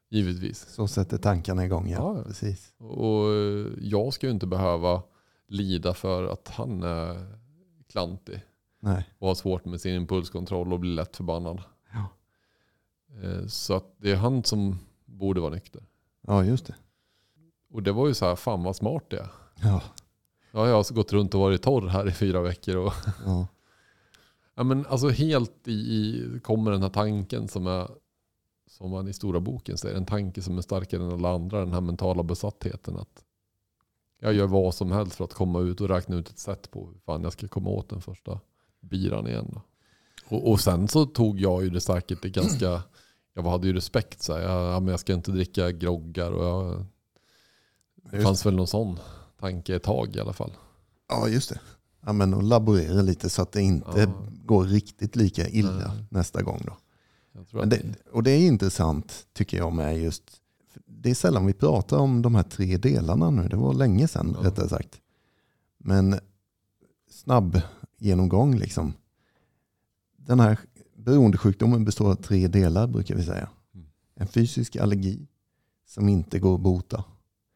[0.09, 0.65] givetvis.
[0.69, 1.89] Så sätter tankarna igång.
[1.89, 2.23] Ja, Ja, ja.
[2.23, 2.73] precis.
[2.77, 5.03] Och eh, jag ska ju inte behöva
[5.47, 7.37] lida för att han är
[7.91, 8.41] klantig.
[8.85, 9.09] Nej.
[9.19, 11.61] och har svårt med sin impulskontroll och blir lätt förbannad.
[11.93, 12.09] Ja.
[13.23, 15.83] Eh, Så att det är han som borde vara nykter.
[16.21, 16.75] Ja, just det.
[17.71, 19.29] Och det var ju så här, fan vad smart det är.
[19.61, 19.81] Ja,
[20.51, 22.75] Ja, jag har alltså gått runt och varit torr här i fyra veckor.
[22.77, 22.93] Och,
[23.25, 23.47] ja,
[24.55, 27.89] ja, men alltså helt i, i kommer den här tanken som är
[28.67, 31.73] som man i stora boken säger, en tanke som är starkare än alla andra, den
[31.73, 32.97] här mentala besattheten.
[32.97, 33.23] att
[34.19, 36.87] Jag gör vad som helst för att komma ut och räkna ut ett sätt på
[36.87, 38.39] hur fan jag ska komma åt den första
[38.89, 39.59] biran igen.
[40.27, 42.83] Och, och sen så tog jag ju det säkert det ganska,
[43.33, 44.21] jag hade ju respekt.
[44.23, 46.31] Så här, jag, jag ska inte dricka groggar.
[46.31, 46.85] Och jag,
[48.11, 48.99] det fanns väl någon sån
[49.39, 50.51] tanke ett tag i alla fall.
[51.09, 51.59] ja just det.
[52.05, 54.25] Ja, men och laborera lite så att det inte Ja.
[54.45, 56.05] går riktigt lika illa Nej.
[56.09, 56.61] nästa gång.
[56.65, 56.75] Då.
[57.65, 60.23] Det, och det är intressant tycker jag med just,
[60.85, 63.47] det är sällan vi pratar om de här tre delarna nu.
[63.47, 64.47] Det var länge sedan Ja.
[64.47, 65.01] rättare sagt.
[65.77, 66.19] Men
[67.09, 67.61] snabb
[67.97, 68.93] genomgång liksom.
[70.17, 70.59] Den här
[70.95, 73.49] beroendesjukdomen består av tre delar brukar vi säga.
[73.73, 73.87] Mm.
[74.15, 75.27] En fysisk allergi
[75.85, 77.03] som inte går att bota.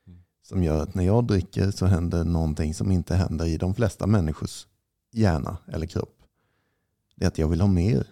[0.07, 0.19] Mm.
[0.41, 4.07] Som gör att när jag dricker så händer någonting som inte händer i de flesta
[4.07, 4.67] människors
[5.11, 6.23] hjärna eller kropp.
[7.15, 8.07] Det är att jag vill ha mer.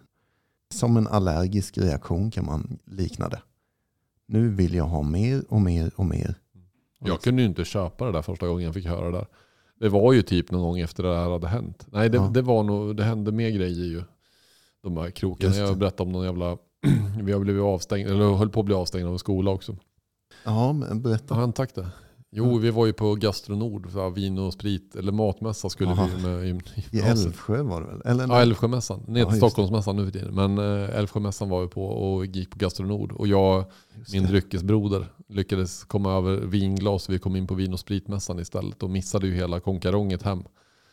[0.70, 3.42] Som en allergisk reaktion kan man likna det.
[4.26, 6.36] Nu vill jag ha mer och mer och mer.
[7.00, 9.28] Jag kunde ju inte köpa det där första gången jag fick höra det där.
[9.80, 11.86] Det var ju typ någon gång efter det här hade hänt.
[11.92, 12.30] Nej, det, Ja.
[12.34, 14.04] det var nog, det hände mer grejer ju.
[14.84, 15.56] De här krokarna.
[15.56, 16.58] Jag berättade om någon jävla,
[17.24, 19.76] vi har blivit avstängda, eller höll på att bli avstängda av en skola också.
[20.46, 21.36] Ja, men berätta.
[21.36, 21.88] Han det?
[22.32, 26.10] Jo, vi var ju på Gastronord, så här, vin och sprit, eller matmässa skulle Aha.
[26.16, 27.00] vi med i, I.
[27.00, 28.02] Älvsjö var det väl?
[28.06, 28.28] Eller?
[28.28, 29.04] Ja, Älvsjömässan.
[29.08, 29.38] Ner till.
[29.38, 30.36] Stockholmsmässan nu för tiden.
[30.36, 33.12] Men eh, Älvsjömässan var vi på och gick på Gastronord.
[33.12, 33.66] Och jag,
[34.14, 37.10] min dryckesbroder, lyckades komma över vinglas.
[37.10, 40.44] Vi kom in på vin och spritmässan istället och missade ju hela konkaronget hem.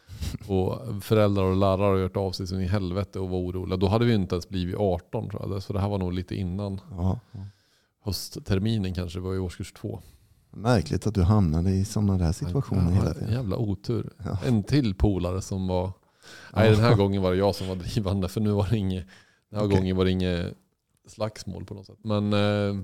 [0.46, 3.76] Och föräldrar och lärare har hört av sig så in i helvete och var oroliga.
[3.76, 5.62] Då hade vi inte ens blivit 18 tror jag.
[5.62, 7.20] Så det här var nog lite innan ja.
[8.04, 10.00] höstterminen kanske, det var i årskurs två.
[10.56, 13.32] Märkligt att du hamnade i sådana där situationer Ja, hela en tiden.
[13.32, 14.12] Jävla otur.
[14.24, 14.38] Ja.
[14.46, 15.92] En till polare som var...
[16.56, 19.06] Nej den här gången var det jag som var drivande för nu var det inget...
[19.50, 19.78] Den här Okej.
[19.78, 20.54] gången var det inget
[21.08, 21.98] slagsmål på något sätt.
[22.02, 22.82] Men eh,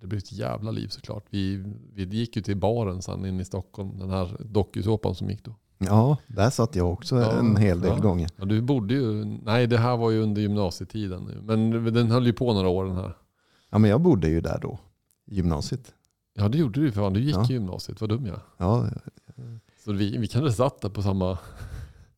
[0.00, 1.24] det blev ett jävla liv såklart.
[1.30, 3.98] Vi, vi gick ju till baren sen in i Stockholm.
[3.98, 5.54] Den här dokusåpan som gick då.
[5.78, 7.98] Ja, där satt jag också Ja, en hel del ja.
[8.02, 8.28] gånger.
[8.36, 9.24] Ja, du bodde ju...
[9.24, 11.22] Nej det här var ju under gymnasietiden.
[11.22, 11.40] nu.
[11.42, 13.16] Men den höll ju på några år den här.
[13.70, 14.78] Ja, men jag bodde ju där då,
[15.26, 15.94] gymnasiet.
[16.34, 17.12] Ja det gjorde du för fan.
[17.12, 17.46] Du gick Ja.
[17.48, 18.00] i gymnasiet.
[18.00, 18.38] Vad dum jag.
[18.56, 18.86] Ja,
[19.84, 21.38] Så vi, vi kanske satt där på samma...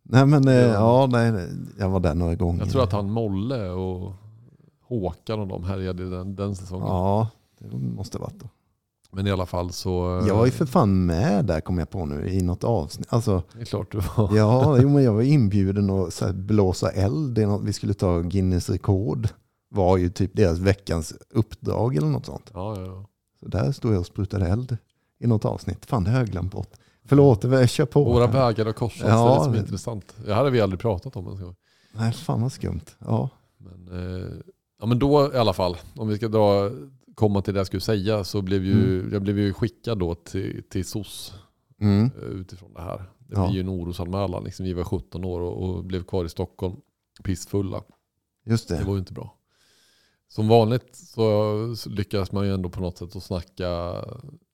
[0.03, 1.09] nej men eh, Ja.
[1.11, 1.48] nej,
[1.79, 2.61] jag var där några gånger.
[2.61, 4.12] Jag tror att han Molle och
[4.88, 6.87] Håkan och de härjade den, den säsongen.
[6.87, 8.48] Ja, det måste varit då.
[9.11, 10.18] Men i alla fall så...
[10.20, 13.07] eh, Jag var ju för fan med där kom jag på nu i något avsnitt.
[13.12, 14.37] Alltså, Det är klart du var.
[14.37, 17.38] ja, jo, men jag var inbjuden att så här, blåsa eld.
[17.38, 19.29] Något, vi skulle ta Guinness rekord.
[19.70, 22.50] Var ju typ deras veckans uppdrag eller något sånt.
[22.55, 23.05] Ja, ja.
[23.44, 24.76] Så där stod jag och sprutade eld
[25.18, 25.87] i något avsnitt.
[25.87, 26.70] Fan, det har jag glömt bort.
[27.04, 28.04] Förlåt, jag kör på.
[28.04, 30.14] Våra vägar har korsats, Ja, det är det som är det- intressant.
[30.26, 31.54] Det hade vi aldrig pratat om ens gång.
[31.92, 32.80] Nej, fan vad skumt.
[32.98, 33.28] Ja,
[33.59, 33.88] Men,
[34.22, 34.28] eh,
[34.80, 36.70] ja, men då i alla fall, om vi ska dra,
[37.14, 40.62] komma till det jag skulle säga, så blev ju, jag blev ju skickad då till,
[40.70, 41.35] till SOS
[41.80, 42.11] mm.
[42.22, 42.96] eh, utifrån det här.
[43.18, 43.46] Det Ja.
[43.46, 44.44] blir ju en orosanmälan.
[44.44, 44.64] Liksom.
[44.64, 46.76] Vi var 17 år och, och blev kvar i Stockholm
[47.24, 47.83] pissfulla.
[48.46, 48.85] just Det det.
[48.85, 49.35] var ju inte bra.
[50.35, 54.05] Som vanligt så, lyckades man ju ändå på något sätt att snacka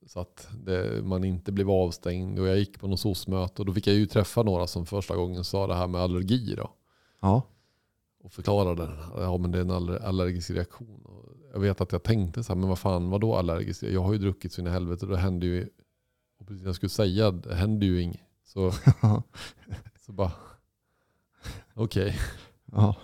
[0.07, 2.39] så att det, man inte blev avstängd.
[2.39, 5.17] Och jag gick på något SOS-möte och då fick jag ju träffa några som första
[5.17, 6.71] gången sa det här med allergi då.
[7.21, 7.43] Ja,
[8.23, 11.03] Och förklarade ja men det är en aller, allergisk reaktion.
[11.05, 13.83] Och jag vet att jag tänkte så här, men vad fan, vadå allergisk?
[13.83, 15.69] Jag har ju druckit så in i helvete det hände ju,
[16.39, 18.21] och precis när jag skulle säga, det hände ju inget.
[18.45, 18.73] Så,
[20.07, 20.33] så bara,
[21.75, 22.17] okej,
[22.73, 22.97] ja,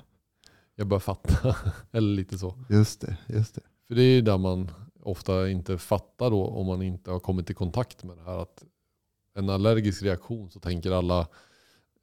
[0.76, 1.56] jag börjar fatta.
[1.92, 2.54] Eller lite så.
[2.68, 3.16] just det.
[3.26, 3.60] Just det.
[3.88, 4.70] För det är ju där man
[5.02, 8.42] ofta inte fattar då om man inte har kommit i kontakt med det här.
[8.42, 8.64] Att
[9.34, 11.26] en allergisk reaktion så tänker alla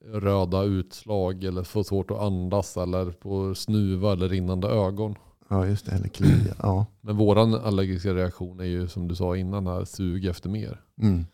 [0.06, 5.16] röda utslag eller få svårt att andas eller på snuva eller rinnande ögon.
[5.48, 5.92] Ja, just det.
[5.92, 6.56] Eller klia.
[6.62, 6.86] Ja.
[7.02, 10.82] Men våran allergiska reaktion är ju som du sa innan här, sug efter mer.
[11.02, 11.26] Mm.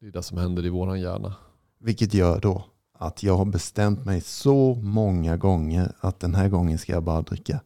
[0.00, 1.34] Det är det som händer i våran hjärna.
[1.78, 2.64] Vilket gör då
[3.00, 7.22] att jag har bestämt mig så många gånger att den här gången ska jag bara
[7.22, 7.60] dricka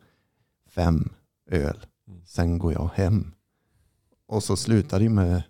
[0.66, 1.12] fem
[1.50, 1.86] öl.
[2.08, 2.26] Mm.
[2.26, 3.32] Sen går jag hem.
[4.26, 5.42] Och så slutar det med,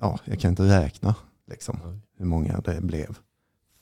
[0.00, 1.14] ja, jag kan inte räkna
[1.46, 3.18] liksom hur många det blev.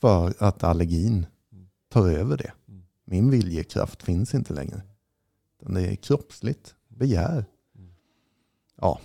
[0.00, 1.68] För att allergin Mm.
[1.88, 2.52] tar över det.
[2.68, 2.82] Mm.
[3.04, 4.82] Min viljekraft finns inte längre.
[5.66, 7.44] Det är kroppsligt begär.
[8.80, 9.00] Ja,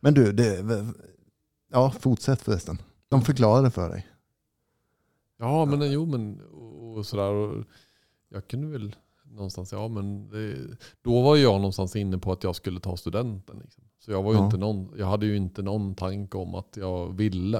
[0.00, 0.64] men du, det,
[1.70, 2.78] ja, fortsätt förresten.
[3.08, 4.06] De förklarade för dig.
[5.42, 7.30] Ja men jo men och, och sådär.
[7.32, 7.64] Och
[8.28, 10.56] jag kunde väl någonstans, ja men det,
[11.02, 13.58] då var jag någonstans inne på att jag skulle ta studenten.
[13.62, 13.84] Liksom.
[13.98, 14.44] Så jag, var ju Ja.
[14.44, 17.58] inte någon, jag hade ju inte någon tanke om att jag ville.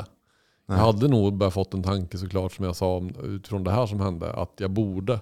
[0.66, 0.78] Nej.
[0.78, 4.00] Jag hade nog bara fått en tanke såklart som jag sa utifrån det här som
[4.00, 5.20] hände, att jag borde.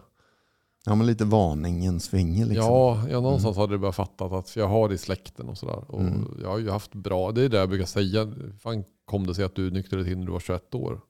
[0.86, 2.66] Ja, men lite varningens finger liksom.
[2.66, 5.84] Ja, jag någonstans hade jag bara fattat att jag har det i släkten och sådär.
[5.88, 6.38] Och Mm.
[6.42, 8.32] Jag har ju haft bra, det är det jag brukar säga.
[8.58, 11.00] Fan kom det sig att du nyktrade till när du var 21 år?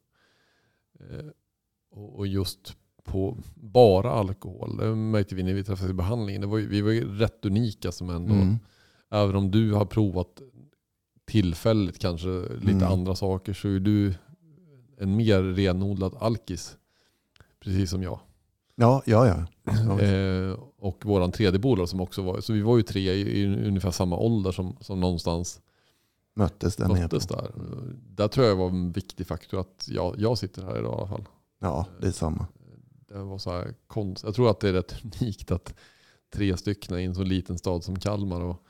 [1.91, 6.41] Och, och just på bara alkohol, det märkte vi när vi träffades i behandlingen.
[6.41, 8.59] Det var vi var ju rätt unika som ändå, Mm.
[9.11, 10.41] även om du har provat
[11.25, 12.29] tillfälligt kanske
[12.61, 12.93] lite Mm.
[12.93, 14.15] andra saker så är du
[14.99, 16.77] en mer renodlad alkis.
[17.61, 18.21] Precis som jag.
[18.75, 19.47] Ja, ja, ja.
[19.65, 20.01] ja.
[20.01, 23.67] Eh, och våran tredje bolag som också var, så vi var ju tre i, i
[23.69, 25.61] ungefär samma ålder som, som någonstans
[26.35, 27.51] Möttes där möttes där.
[28.09, 31.07] Där tror jag var en viktig faktor att jag, jag sitter här idag i alla
[31.07, 31.25] fall.
[31.63, 32.47] Ja, det är samma.
[33.09, 35.75] Det var så här konst, jag tror att det är rätt unikt att
[36.35, 38.63] tre stycken i en så liten stad som Kalmar och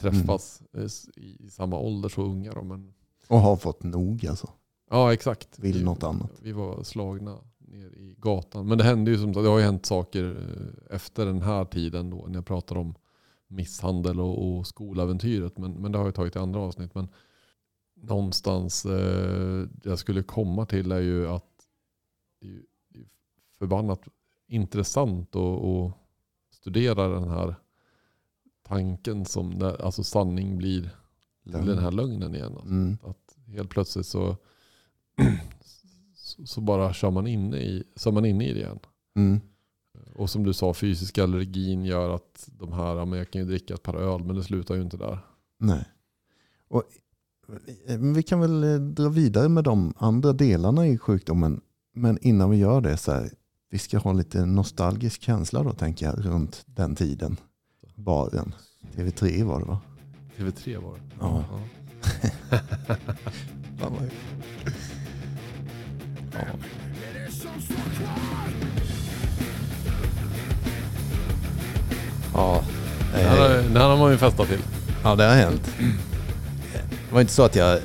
[0.00, 0.86] träffas Mm.
[0.86, 2.52] eh, i, samma ålder så unga.
[2.52, 2.62] Då.
[2.62, 2.94] Men,
[3.28, 4.50] Och har fått nog alltså.
[4.90, 5.58] ja exakt.
[5.58, 6.30] Vill Vi- något annat.
[6.42, 8.66] Vi var slagna ner i gatan.
[8.68, 12.10] Men det hände ju som det har ju hänt saker eh, efter den här tiden
[12.10, 12.94] då när jag pratar om
[13.48, 15.58] misshandel och, och skoläventyret.
[15.58, 16.94] Men, men det har jag tagit i andra avsnitt.
[16.94, 17.08] Men
[17.94, 21.44] någonstans eh, jag skulle komma till är ju att
[22.40, 23.08] ju det är
[23.58, 24.08] förbannat
[24.48, 25.92] intressant att,
[26.50, 27.54] studera den här
[28.62, 30.90] tanken som när, alltså sanning blir
[31.44, 32.52] till den här lögnen igen.
[32.52, 32.68] Alltså.
[32.74, 32.98] Mm.
[33.02, 34.36] Att helt plötsligt så,
[36.46, 38.78] så- bara kör man inne i, så man inne i det igen.
[39.16, 39.40] Mm.
[40.14, 43.46] Och som du sa, fysisk allergin gör att de här, ja, men jag kan ju
[43.48, 45.18] dricka ett par öl men det slutar ju inte där.
[45.58, 45.84] Nej.
[46.68, 46.82] Och,
[47.86, 51.60] eh, vi kan väl eh, dra vidare med de andra delarna i sjukdomen.
[52.00, 53.30] Men innan vi gör det så här,
[53.70, 57.36] vi ska ha lite nostalgisk känsla då tänker jag runt den tiden.
[57.94, 58.54] Baren.
[58.96, 59.80] TV3 var det va?
[60.36, 61.00] TV3 var det.
[61.20, 61.44] Ja.
[66.32, 66.40] Ja.
[72.34, 72.62] Ja.
[73.12, 74.60] Det här, eh, det här har man ju festat till.
[75.02, 75.70] ja, det har hänt.
[77.08, 77.78] Det var inte så att jag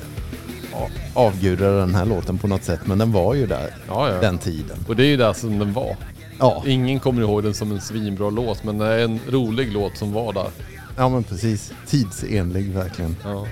[0.76, 4.20] a- avgudade den här låten på något sätt, men den var ju där Ja, ja.
[4.20, 4.76] den tiden.
[4.88, 5.96] Och det är ju det som den var.
[6.38, 9.96] Ja, Ingen kommer ihåg den som en svinbra låt men det är en rolig låt
[9.96, 10.48] som var där.
[10.96, 11.72] ja men precis.
[11.86, 13.16] Tidsenlig verkligen.
[13.24, 13.46] Ja.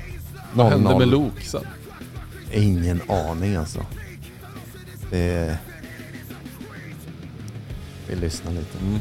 [0.53, 0.99] Vad hände 00.
[0.99, 1.67] med Lok sen?
[2.53, 3.81] Ingen aning alltså.
[5.11, 5.59] Det...
[8.09, 8.79] Vi lyssnar lite.
[8.79, 9.01] Mm.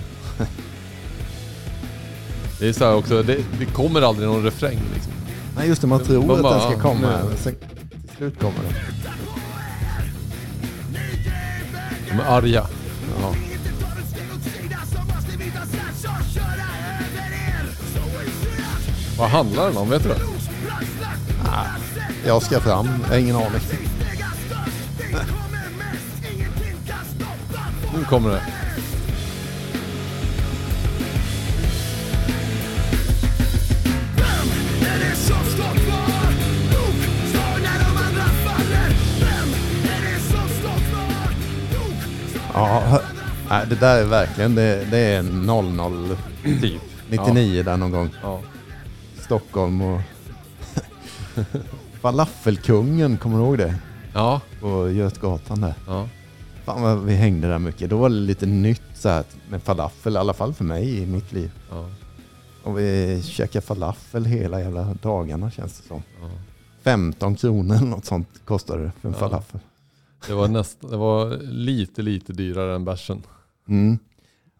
[2.59, 5.11] Det är så här också, det, det kommer aldrig någon refräng liksom.
[5.57, 7.07] Nej just det, man tror Man att bara, den ska komma.
[7.45, 7.51] nu.
[8.23, 8.73] Slut kommer den.
[12.07, 12.67] De är arga.
[13.21, 13.35] Ja.
[19.17, 19.89] Vad handlar den om?
[19.89, 20.19] Vet du det?
[22.25, 23.61] Jag ska fram, jag har ingen aning.
[27.95, 28.52] Nu kommer det.
[42.53, 42.99] Ja,
[43.69, 46.17] det där är verkligen, det, det är 00
[46.61, 46.81] typ.
[47.09, 48.09] 99 där någon gång.
[48.23, 48.41] Ja.
[49.19, 50.01] Stockholm och...
[52.01, 53.75] Falafelkungen, kommer du ihåg det?
[54.13, 54.41] Ja.
[54.61, 55.73] På Götgatan där.
[55.87, 56.07] ja.
[56.65, 57.89] Fan vad vi hängde där mycket.
[57.89, 61.05] Då var det lite nytt så här med falafel, i alla fall för mig i
[61.05, 61.51] mitt liv.
[61.71, 61.85] ja.
[62.63, 66.03] Och vi käkade falafel hela jävla dagarna känns det som.
[66.21, 66.27] ja.
[66.83, 69.19] 15 kronor eller något sånt kostade det för en Ja.
[69.19, 69.59] falafel.
[70.27, 73.23] Det var, nästan, det var lite, lite dyrare än bärsen.
[73.67, 73.97] Mm.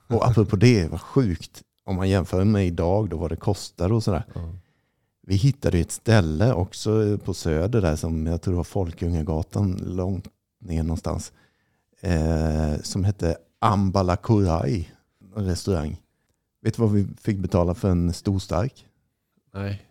[0.08, 1.62] Och apropå det, vad sjukt.
[1.86, 4.24] Om man jämför med idag då vad det kostar och sådär.
[4.34, 4.54] Ja.
[5.28, 10.28] Vi hittade ett ställe också på Söder där som jag tror var Folkungagatan långt
[10.60, 11.32] ner någonstans.
[12.02, 14.90] Eh, som hette Ambala Korai
[15.36, 16.02] en restaurang.
[16.62, 18.86] Vet du vad vi fick betala för en stor stark?
[19.54, 19.86] Nej.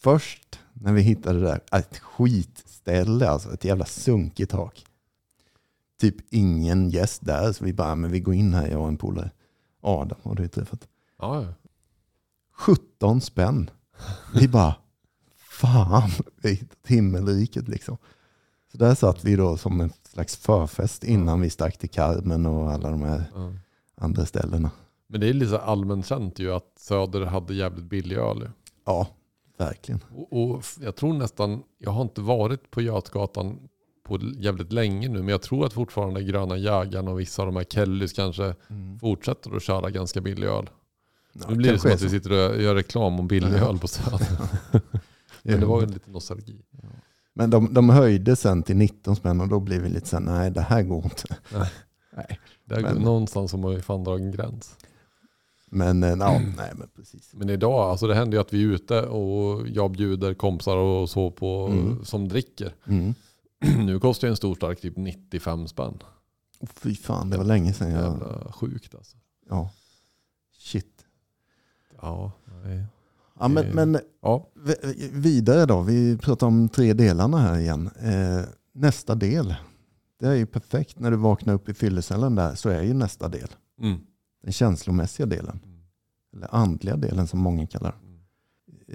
[0.00, 4.84] Först när vi hittade det där, ett skitställe, alltså ett jävla sunkigt tak.
[6.02, 8.96] Typ ingen gäst där, så vi bara, men vi går in här, jag och en
[8.96, 9.30] polare.
[9.80, 10.88] Adam har du träffat.
[11.18, 11.54] Ja, ja.
[12.52, 13.70] 17 spänn.
[14.34, 14.74] Vi bara,
[15.36, 16.10] fan,
[16.42, 17.96] vi har hittat himmelriket liksom.
[18.72, 22.72] Så där satt vi då som en slags förfest innan vi stack till Carmen och
[22.72, 23.52] alla de här ja.
[23.94, 24.70] andra ställena.
[25.06, 28.50] Men det är lite allmänt känt ju att Söder hade jävligt billig öl.
[28.84, 29.06] Ja,
[29.56, 30.00] verkligen.
[30.14, 33.68] Och, och jag tror nästan, jag har inte varit på Götgatan
[34.02, 37.56] på jävligt länge nu, men jag tror att fortfarande Gröna Jägaren och vissa av de
[37.56, 38.54] här Kellys kanske
[39.00, 40.70] fortsätter att köra ganska billig öl.
[41.32, 43.88] Ja, nu blir det som att vi sitter och gör reklam om billig öl på
[43.88, 44.28] Söder.
[45.42, 46.62] men det var ju lite nostalgi.
[47.34, 50.24] Men de, de höjde sen till 19 spänn och då blev vi lite så här,
[50.24, 51.36] nej det här går inte.
[51.52, 51.68] Nej.
[52.16, 52.38] nej.
[52.64, 54.76] Där, Men- Någonstans har man ju fan dragit en gräns.
[55.74, 57.30] Men, eh, ja, nej men precis.
[57.34, 61.10] Men idag, alltså det händer ju att vi är ute och jag bjuder kompisar och
[61.10, 62.04] så på Mm.
[62.04, 62.74] som dricker.
[62.86, 63.14] Mm.
[63.78, 65.98] nu kostar en stor stark typ 95 spänn.
[66.60, 68.02] Oh, fy fan, det var länge sedan jag...
[68.02, 69.16] Jävla sjukt alltså.
[69.48, 69.70] Ja.
[70.58, 71.04] Shit.
[72.00, 72.32] Ja,
[72.64, 72.84] nej.
[73.38, 74.48] Ja, men, men Ja,
[75.12, 75.82] vidare då.
[75.82, 77.90] Vi pratar om tre delarna här igen.
[78.02, 79.54] Eh, nästa del.
[80.20, 80.98] Det är ju perfekt.
[80.98, 83.48] När du vaknar upp i fyllecellen där så är ju nästa del.
[83.80, 83.98] Mm.
[84.42, 85.60] Den känslomässiga delen.
[85.64, 85.80] Mm.
[86.36, 88.12] Eller andliga delen som många kallar Mm.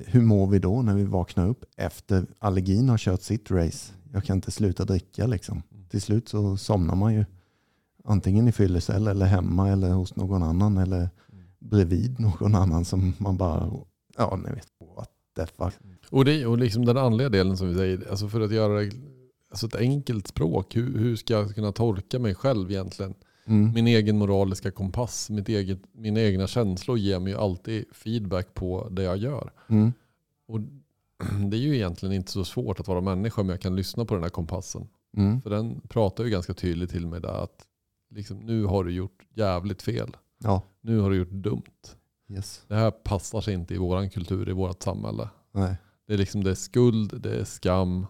[0.05, 3.93] Hur mår vi då när vi vaknar upp efter allergin har kört sitt race?
[4.17, 5.61] Jag kan inte sluta dricka liksom.
[5.71, 5.85] Mm.
[5.89, 7.25] Till slut så somnar man ju
[8.03, 11.43] antingen i fyllecell eller hemma eller hos någon annan eller Mm.
[11.59, 13.71] bredvid någon annan som man bara,
[14.17, 15.73] ja ni vet, what the fuck.
[16.09, 18.91] Och, det, och liksom den andliga delen som vi säger, alltså för att göra det,
[19.49, 23.13] alltså ett enkelt språk, hur, hur ska jag kunna tolka mig själv egentligen?
[23.45, 23.73] Mm.
[23.73, 28.87] Min egen moraliska kompass, mitt eget, mina egna känslor ger mig ju alltid feedback på
[28.91, 29.51] det jag gör.
[29.67, 29.93] Mm.
[30.47, 30.59] Och
[31.49, 34.13] det är ju egentligen inte så svårt att vara människa om jag kan lyssna på
[34.13, 34.87] den här kompassen.
[35.17, 35.41] Mm.
[35.41, 37.67] För den pratar ju ganska tydligt till mig där att
[38.09, 40.17] liksom, nu har du gjort jävligt fel.
[40.37, 41.63] Ja, Nu har du gjort dumt.
[42.29, 42.63] yes.
[42.67, 45.29] Det här passar sig inte i våran kultur, i vårt samhälle.
[45.51, 45.75] Nej.
[46.07, 48.05] Det är liksom det är skuld, det är skam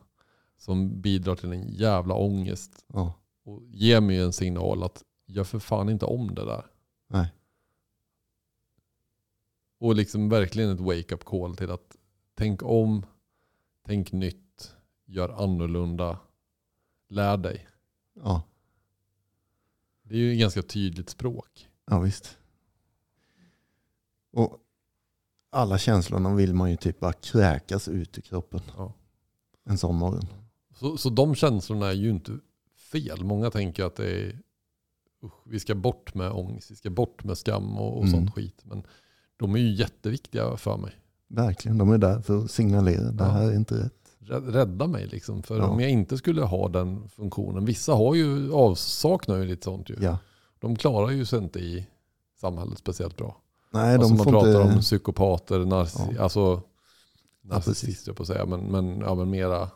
[0.57, 2.85] som bidrar till en jävla ångest.
[2.93, 3.13] Ja.
[3.43, 6.65] Och ger mig en signal att jag för fan inte om det där.
[7.09, 7.33] Nej.
[9.79, 11.96] Och liksom verkligen ett wake-up call till att
[12.38, 13.06] tänk om,
[13.86, 16.19] tänk nytt, gör annorlunda,
[17.10, 17.67] lär dig.
[18.13, 18.43] Ja.
[20.04, 21.69] Det är ju ett ganska tydligt språk.
[21.86, 22.38] ja, visst.
[24.32, 24.58] Och
[25.50, 28.93] alla känslorna vill man ju typ bara kräkas ut ur kroppen Ja.
[29.63, 30.26] en sån morgon.
[30.76, 32.39] Så, så de känslorna är ju inte
[32.76, 33.23] fel.
[33.23, 34.39] Många tänker att det är,
[35.23, 38.12] usch, vi ska bort med ångest, vi ska bort med skam och, och Mm.
[38.12, 38.62] sånt skit.
[38.65, 38.84] Men
[39.38, 40.91] de är ju jätteviktiga för mig.
[41.27, 43.11] Verkligen, de är där för att signalera.
[43.11, 43.93] Det här är inte rätt.
[44.19, 45.43] Rä- Rädda mig liksom.
[45.43, 45.67] För Ja.
[45.67, 47.65] om jag inte skulle ha den funktionen.
[47.65, 49.95] Vissa har ju, avsaknar ju lite sånt ju.
[50.01, 50.17] Ja.
[50.59, 51.87] De klarar ju sig inte i
[52.41, 53.37] samhället speciellt bra.
[53.73, 54.73] Nej, alltså de man pratar inte...
[54.75, 56.23] om psykopater, narciss, Ja.
[56.23, 56.61] alltså
[57.41, 59.69] narcissister på att säga, men, men, ja, men mera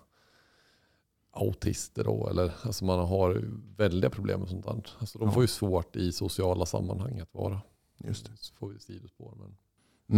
[1.34, 2.28] autister då.
[2.30, 3.44] Eller, alltså man har
[3.78, 4.84] väldiga problem med sånt där.
[5.00, 7.62] Alltså de får ju svårt i sociala sammanhang att vara.
[7.98, 8.32] Just det.
[8.36, 9.34] Så får vi sidospår.
[9.40, 9.56] Men,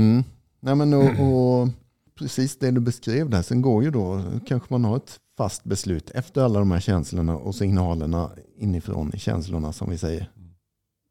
[0.01, 0.23] Mm.
[0.65, 1.69] Nej, men och, och
[2.15, 3.41] precis det du beskrev där.
[3.41, 7.37] Sen går ju då, kanske man har ett fast beslut efter alla de här känslorna
[7.37, 10.31] och signalerna inifrån känslorna som vi säger.
[10.37, 10.49] Mm.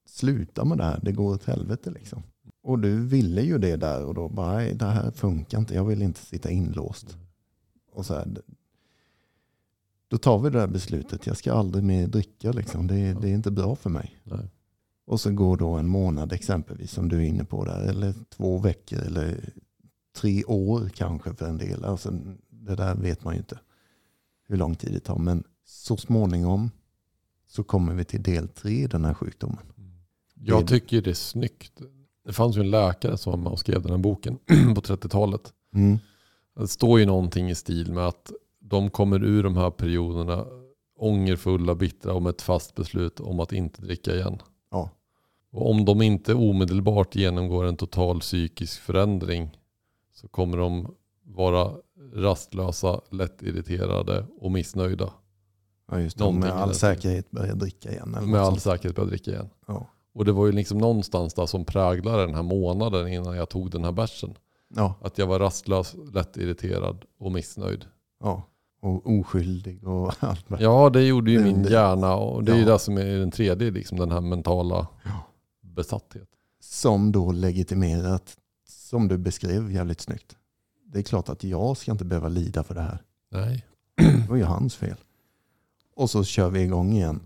[0.06, 2.22] Sluta med det här, det går åt helvete liksom.
[2.62, 5.84] Och du ville ju det där och då bara, nej det här funkar inte, jag
[5.84, 7.16] vill inte sitta inlåst.
[7.92, 8.28] Och så här,
[10.08, 13.34] då tar vi det där beslutet, jag ska aldrig mer dricka liksom, det, det är
[13.34, 14.16] inte bra för mig.
[14.24, 14.50] nej.
[15.12, 17.80] Och så går då en månad exempelvis som du är inne på där.
[17.88, 19.52] Eller två veckor eller
[20.16, 21.84] tre år kanske för en del.
[21.84, 22.10] Alltså,
[22.50, 23.58] det där vet man ju inte
[24.48, 25.18] hur lång tid det tar.
[25.18, 26.70] Men så småningom
[27.46, 29.58] så kommer vi till del tre i den här sjukdomen.
[30.34, 31.72] Jag Det- tycker det är snyggt.
[32.24, 34.36] Det fanns ju en läkare som var skrev den här boken
[34.74, 35.52] på 30-talet.
[35.74, 35.98] Mm.
[36.56, 40.46] Det står ju någonting i stil med att de kommer ur de här perioderna
[40.98, 44.38] ångerfulla, bittra och med ett fast beslut om att inte dricka igen.
[45.52, 49.50] Och om de inte omedelbart genomgår en total psykisk förändring
[50.14, 51.72] så kommer de vara
[52.14, 55.10] rastlösa, lättirriterade och missnöjda.
[55.90, 56.24] ja, just det.
[56.24, 58.14] Någonting Med all säkerhet börja dricka igen.
[58.14, 58.62] Eller Med all sånt.
[58.62, 59.48] säkerhet börja dricka igen.
[59.66, 59.86] Ja.
[60.14, 63.70] Och det var ju liksom någonstans där som präglade den här månaden innan jag tog
[63.70, 64.34] den här bärsen.
[64.76, 67.84] Ja, Att jag var rastlös, lättirriterad och missnöjd.
[68.22, 68.42] ja.
[68.84, 70.46] Och oskyldig och allt.
[70.58, 73.30] Ja, det gjorde ju min Det- hjärna och det är ju det som är den
[73.30, 75.10] tredje, liksom den här mentala Ja.
[75.74, 76.28] Besatthet.
[76.60, 78.36] Som då legitimerat,
[78.68, 80.36] som du beskrev jävligt snyggt.
[80.84, 83.02] Det är klart att jag ska inte behöva lida för det här.
[83.30, 83.66] Nej.
[83.96, 84.96] Det var ju hans fel.
[85.94, 87.20] Och så kör vi igång igen.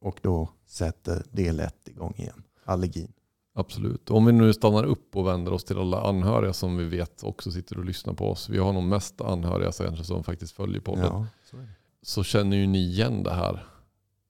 [0.00, 2.42] Och då sätter del 1 igång igen.
[2.64, 3.12] Allergin.
[3.54, 4.10] Absolut.
[4.10, 7.50] Om vi nu stannar upp och vänder oss till alla anhöriga som vi vet också
[7.50, 8.48] sitter och lyssnar på oss.
[8.48, 11.04] Vi har nog mest anhöriga kanske som faktiskt följer podden.
[11.04, 11.56] Ja, så.
[12.02, 13.66] Så känner ju ni igen det här.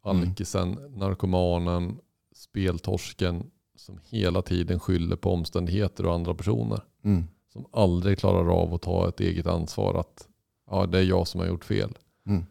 [0.03, 1.99] Alkisen, narkomanen,
[2.35, 6.81] speltorsken som hela tiden skyller på omständigheter och andra personer.
[7.05, 7.25] Mm.
[7.53, 10.29] Som aldrig klarar av att ta ett eget ansvar att
[10.71, 11.99] ja, det är jag som har gjort fel.
[12.27, 12.45] Mm.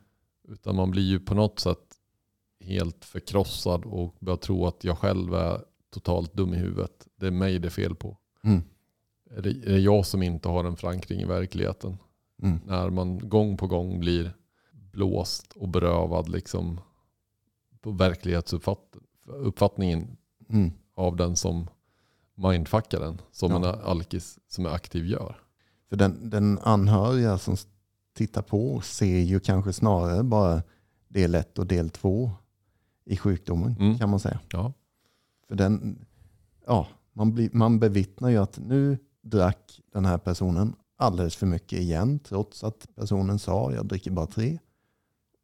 [0.48, 1.96] Utan man blir ju på något sätt
[2.60, 7.08] helt förkrossad och börjar tro att jag själv är totalt dum i huvudet.
[7.16, 8.18] Det är mig det är fel på.
[8.44, 8.62] Mm.
[9.30, 11.98] Är det, är det jag som inte har en förankring i verkligheten?
[12.42, 12.60] Mm.
[12.66, 14.34] När man gång på gång blir
[14.72, 16.80] blåst och berövad liksom
[17.82, 17.92] på
[19.26, 20.18] verklighetsuppfattningen
[20.50, 20.72] Mm.
[20.96, 21.70] av den som
[22.36, 23.22] mindfuckar den.
[23.32, 23.58] Som Ja.
[23.58, 25.36] en alkis som är aktiv gör.
[25.90, 27.56] För den, den anhöriga som
[28.14, 30.64] tittar på ser ju kanske snarare bara
[31.08, 32.32] del 1 och del 2
[33.06, 33.98] i sjukdomen Mm.
[33.98, 34.40] kan man säga.
[34.52, 34.74] Ja.
[35.48, 36.06] För den,
[36.66, 41.80] ja, man, blir, man bevittnar ju att nu drack den här personen alldeles för mycket
[41.80, 44.60] igen trots att personen sa jag dricker bara tre.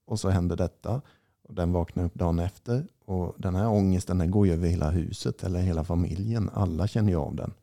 [0.05, 1.01] Och så händer detta.
[1.43, 2.87] Och den vaknar upp dagen efter.
[3.09, 6.49] Och den här ångesten den går ju över hela huset eller hela familjen.
[6.53, 7.53] Alla känner ju av den.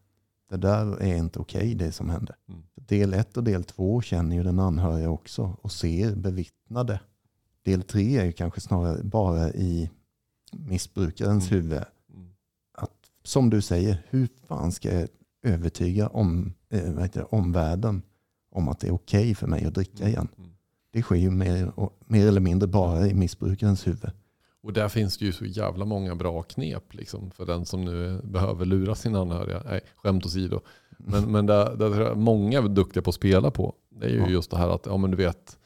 [0.50, 2.34] Det där är inte okej det som hände.
[2.48, 2.62] Mm.
[2.74, 7.00] Del ett och del två känner ju den anhöriga också och ser, bevittnade.
[7.62, 9.90] Del tre är ju kanske snarare bara i
[10.52, 11.62] missbrukarens Mm.
[11.62, 11.82] huvud.
[12.14, 12.30] Mm.
[13.22, 15.08] Som du säger, hur fan ska jag
[15.42, 18.02] övertyga om, eh, vad heter det, omvärlden
[18.50, 20.28] om att det är okej för mig att dricka igen?
[20.38, 20.50] Mm.
[20.90, 21.72] Det sker ju mer,
[22.06, 24.10] mer eller mindre bara i missbrukarens huvud.
[24.66, 28.20] Och där finns det ju så jävla många bra knep liksom, för den som nu
[28.24, 29.62] behöver lura sina anhöriga.
[29.64, 30.60] Nej, skämt åsido.
[30.98, 33.74] Men, men där, där tror jag många är duktiga på att spela på.
[33.90, 34.28] Det är ju Ja.
[34.28, 35.58] just det här att, ja men du vet,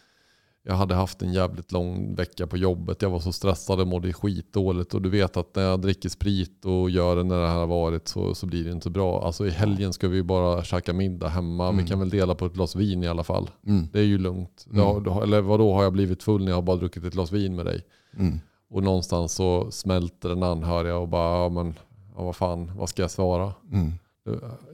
[0.63, 3.03] jag hade haft en jävligt lång vecka på jobbet.
[3.03, 4.95] Jag var så stressad och mådde skitdåligt.
[4.95, 7.67] Och du vet att när jag dricker sprit och gör det när det här har
[7.67, 9.25] varit så, så blir det inte bra.
[9.27, 11.69] Alltså i helgen ska vi bara käka middag hemma.
[11.69, 11.83] Mm.
[11.85, 13.51] Vi kan väl dela på ett glas vin i alla fall.
[13.67, 13.89] Mm.
[13.93, 14.67] Det är ju lugnt.
[14.73, 15.03] Mm.
[15.05, 17.57] Då- eller vadå, har jag blivit full när jag har bara druckit ett glas vin
[17.57, 17.85] med dig?
[18.19, 18.41] Mm.
[18.71, 21.75] Och någonstans så smälter den anhöriga och bara, ja men
[22.17, 23.53] ja, vad fan, vad ska jag svara?
[23.73, 23.93] Mm.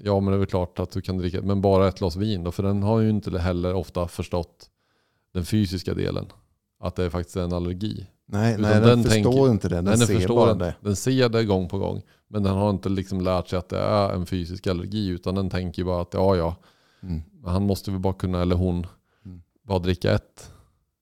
[0.02, 2.44] Ja men det är väl klart att du kan dricka, men bara ett glas vin
[2.44, 2.52] då.
[2.52, 4.70] För den har ju inte heller ofta förstått
[5.34, 6.26] den fysiska delen.
[6.80, 8.06] Att det är faktiskt en allergi.
[8.28, 9.74] Nej, Utan nej, den, den förstår tänker- inte det.
[9.74, 10.58] Den, Nej, den ser förstår bara den.
[10.58, 10.74] det.
[10.80, 12.02] Den ser det gång på gång.
[12.28, 15.08] Men den har inte liksom lärt sig att det är en fysisk allergi.
[15.08, 16.56] Utan den tänker bara att ja ja,
[17.02, 17.22] Mm.
[17.44, 18.86] han måste väl bara kunna, eller hon,
[19.24, 19.42] Mm.
[19.62, 20.52] bara dricka ett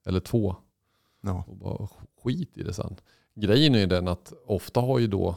[0.07, 0.57] eller två.
[1.25, 1.45] Ja.
[1.49, 1.89] och bara
[2.25, 2.97] skit i det sen.
[3.35, 5.37] Grejen är ju den att ofta har ju då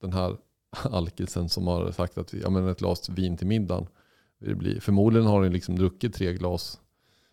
[0.00, 0.36] den här
[0.82, 3.86] alkisen som har sagt att vi, ja, men ett glas vin till middagen.
[4.40, 6.80] Det blir, förmodligen har den liksom druckit tre glas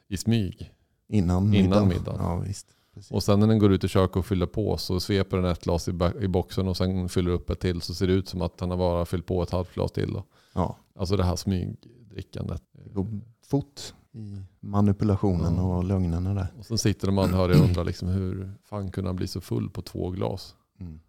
[0.08, 0.72] i smyg.
[1.08, 1.88] Innan, Innan middagen.
[1.88, 2.20] middagen.
[2.22, 2.68] Ja, visst.
[2.94, 3.12] Precis.
[3.12, 5.64] Och sen när den går ut i köket och fyller på så sveper den ett
[5.64, 5.88] glas
[6.22, 8.70] i boxen och sen fyller upp ett till så ser det ut som att han
[8.70, 10.14] har bara fyllt på ett halvt glas till.
[10.14, 10.24] Då.
[10.54, 12.64] Ja, Alltså det här smygdrickandet.
[12.72, 13.08] det går
[13.46, 16.48] fort i manipulationen och lögnerna där.
[16.58, 19.70] Och sen sitter de anhöriga och undrar liksom hur fan kunde han bli så full
[19.70, 20.56] på två glas?
[20.80, 21.00] Mm.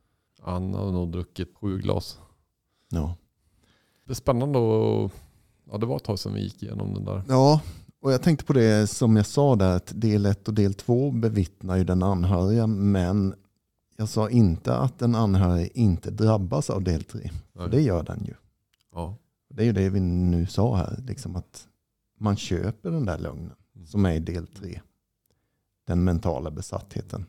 [0.42, 2.18] Han har nog druckit sju glas.
[2.88, 3.16] Ja.
[4.04, 5.12] Det är spännande och
[5.70, 7.22] ja, det var ett tag sedan vi gick igenom den där.
[7.28, 7.60] ja,
[8.00, 11.10] och jag tänkte på det som jag sa där, att del 1 och del 2
[11.10, 13.34] bevittnar ju den anhöriga, men
[13.96, 17.30] jag sa inte att den anhöriga inte drabbas av del 3.
[17.54, 18.34] För det gör den ju.
[18.94, 19.16] Ja.
[19.48, 21.68] Det är ju det vi nu sa här, liksom att
[22.16, 23.86] man köper den där lögnen Mm.
[23.86, 24.80] som är i del 3.
[25.86, 27.26] Den mentala besattheten.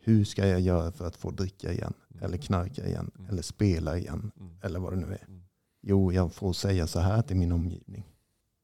[0.00, 1.94] Hur ska jag göra för att få dricka igen?
[2.20, 3.10] Eller knarka igen?
[3.18, 3.28] Mm.
[3.30, 4.30] Eller spela igen?
[4.40, 4.52] Mm.
[4.62, 5.24] Eller vad det nu är.
[5.28, 5.42] Mm.
[5.82, 8.04] Jo, jag får säga så här till min omgivning.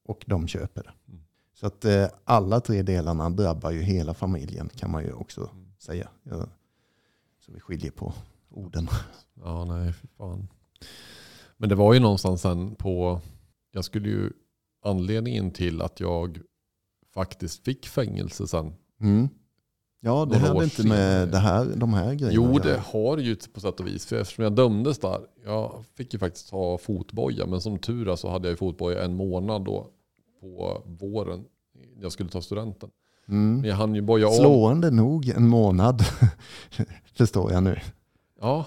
[0.04, 0.92] Och de köper det.
[1.12, 1.24] Mm.
[1.54, 5.72] Så att eh, alla tre delarna drabbar ju hela familjen kan man ju också Mm.
[5.78, 6.08] säga.
[6.22, 6.46] Ja.
[7.38, 8.14] Så vi skiljer på
[8.50, 8.88] orden.
[9.34, 10.48] Ja, nej, fy fan.
[11.56, 13.20] Men det var ju någonstans sen på,
[13.72, 14.32] jag skulle ju,
[14.84, 16.38] anledningen till att jag
[17.14, 18.72] faktiskt fick fängelse sen.
[19.00, 19.28] Mm.
[20.00, 21.26] Ja, det hade inte med senare.
[21.26, 24.06] det här, de här grejerna Jo, det har ju på sätt och vis.
[24.06, 27.46] För eftersom jag dömdes där, jag fick ju faktiskt ha fotboja.
[27.46, 29.86] Men som tur är så hade jag fotboja en månad då
[30.40, 31.44] på våren.
[32.00, 32.90] Jag skulle ta studenten.
[33.28, 33.60] Mm.
[33.60, 34.34] Men jag hann ju boja om.
[34.34, 36.02] Slående nog en månad,
[37.14, 37.80] förstår jag nu.
[38.40, 38.66] Ja,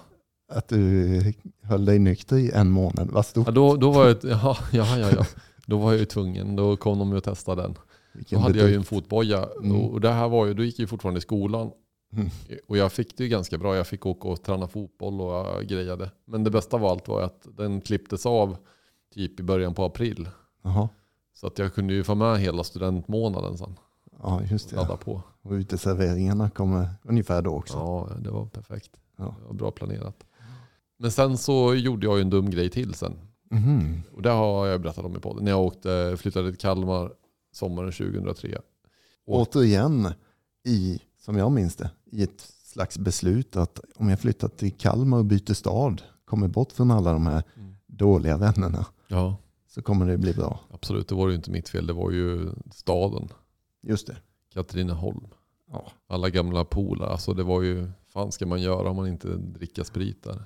[0.51, 3.11] Att du höll dig nykter i en månad.
[3.11, 3.47] Vad stort.
[3.47, 5.25] Ja, då, då var jag, ja, ja, ja, ja.
[5.67, 6.55] Då var jag ju tvungen.
[6.55, 7.73] Då kom de och testade den.
[7.73, 7.81] Då
[8.13, 9.49] Vilken hade jag ju en fotboja.
[9.63, 9.81] Mm.
[9.81, 11.71] Och det här var ju, då gick jag ju fortfarande i skolan.
[12.13, 12.29] Mm.
[12.67, 13.75] Och jag fick det ju ganska bra.
[13.75, 16.11] Jag fick åka och träna fotboll och jag grejade.
[16.25, 18.57] Men det bästa av allt var att den klipptes av
[19.13, 20.29] typ i början på april.
[20.63, 20.89] Jaha.
[21.33, 23.75] Så att jag kunde ju få med hela studentmånaden sen.
[24.23, 24.75] Ja, just det.
[24.75, 25.21] Ladda på.
[25.41, 27.77] Och uteserveringarna kommer ungefär då också.
[27.77, 28.91] Ja, det var perfekt.
[29.17, 29.35] Ja.
[29.39, 30.23] Det var bra planerat.
[30.97, 33.13] Men sen så gjorde jag ju en dum grej till sen.
[33.51, 34.01] Mhm.
[34.15, 35.43] Och det har jag berättat om i podden.
[35.43, 37.11] När jag åkte, flyttade till Kalmar
[37.51, 38.57] sommaren 2003.
[39.25, 40.07] Och- Återigen,
[40.65, 45.17] i, som jag minns det, i ett slags beslut att om jag flyttar till Kalmar
[45.17, 47.75] och byter stad, kommer bort från alla de här Mm.
[47.87, 49.37] dåliga vännerna, Ja,
[49.67, 50.59] så kommer det bli bra.
[50.71, 51.07] absolut.
[51.07, 51.87] Det var ju inte mitt fel.
[51.87, 53.29] Det var ju staden.
[53.81, 54.17] Just det.
[54.53, 55.27] Katrineholm.
[55.71, 55.91] Ja.
[56.07, 57.09] Alla gamla polare.
[57.09, 60.43] Alltså det var ju, fan ska man göra om man inte dricker sprit där?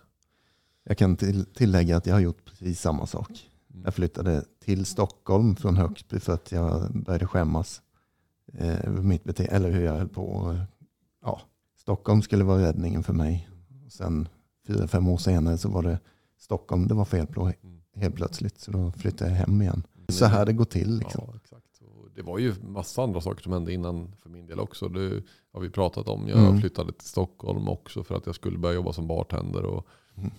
[0.84, 3.49] Jag kan till, tillägga att jag har gjort precis samma sak.
[3.73, 3.84] Mm.
[3.86, 7.82] Jag flyttade till Stockholm från Högsby för att jag började skämmas
[8.53, 10.57] eh, över mitt beteende, eller hur jag höll på.
[11.21, 11.41] Ja,
[11.77, 13.49] Stockholm skulle vara räddningen för mig.
[13.86, 14.27] Och sen
[14.67, 15.99] fyra, fem år senare så var det
[16.39, 17.82] Stockholm det var fel på Mm.
[17.95, 18.59] helt plötsligt.
[18.59, 19.84] Så då flyttade jag hem igen.
[20.09, 20.97] Så här det går till.
[20.97, 21.23] Liksom.
[21.27, 21.65] Ja, exakt.
[21.82, 24.88] Och det var ju massa andra saker som hände innan för min del också.
[24.89, 25.23] Det
[25.53, 26.27] har vi pratat om.
[26.27, 26.59] Jag Mm.
[26.61, 29.63] flyttade till Stockholm också för att jag skulle börja jobba som bartender.
[29.65, 30.32] Och Mm.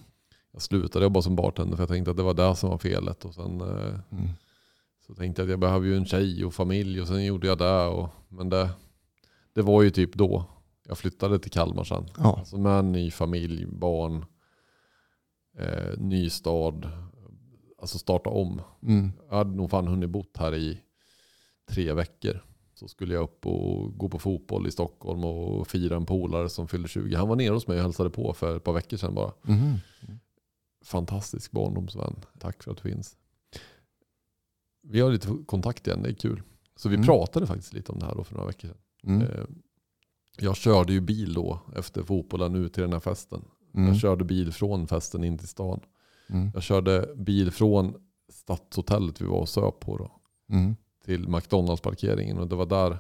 [0.52, 3.24] Jag slutade jobba som bartender för jag tänkte att det var det som var felet.
[3.24, 4.28] Och sen eh, Mm.
[5.06, 7.58] så tänkte jag att jag behöver ju en tjej och familj och sen gjorde jag
[7.58, 7.86] det.
[7.86, 8.68] Och, men det,
[9.54, 10.44] det var ju typ då.
[10.88, 12.04] Jag flyttade till Kalmar sen.
[12.18, 12.36] Ja.
[12.38, 14.24] Alltså med en ny familj, barn,
[15.58, 16.88] eh, ny stad.
[17.80, 18.60] Alltså starta om.
[18.82, 19.12] Mm.
[19.30, 20.78] Jag hade nog fan hunnit bott här i
[21.70, 22.44] tre veckor.
[22.74, 26.68] Så skulle jag upp och gå på fotboll i Stockholm och fira en polare som
[26.68, 27.14] fyllde 20.
[27.16, 29.32] Han var nere hos mig och hälsade på för ett par veckor sedan bara.
[29.42, 29.76] Mhm.
[30.82, 32.16] Fantastisk barndomsvän.
[32.38, 33.16] Tack för att du finns.
[34.82, 36.42] Vi har lite kontakt igen, det är kul.
[36.76, 37.06] Så vi Mm.
[37.06, 38.78] pratade faktiskt lite om det här då för några veckor sedan.
[39.06, 39.22] Mm.
[39.22, 39.44] Eh,
[40.38, 43.44] Jag körde ju bil då efter fotbollen ut till den här festen.
[43.74, 43.88] Mm.
[43.88, 45.80] Jag körde bil från festen in till stan.
[46.28, 46.50] Mm.
[46.54, 47.94] Jag körde bil från
[48.32, 50.76] stadshotellet vi var och söp på då, Mm.
[51.04, 52.38] till McDonalds-parkeringen.
[52.38, 52.98] Och det var där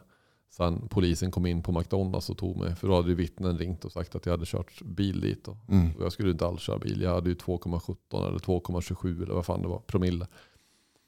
[0.56, 2.76] sen polisen kom in på McDonalds och tog mig.
[2.76, 5.48] För då hade ju vittnen ringt och sagt att jag hade kört bil dit.
[5.68, 5.96] Mm.
[5.96, 7.02] Och jag skulle inte alls köra bil.
[7.02, 9.78] Jag hade ju 2,17 eller 2,27 eller vad fan det var.
[9.78, 10.26] Promille.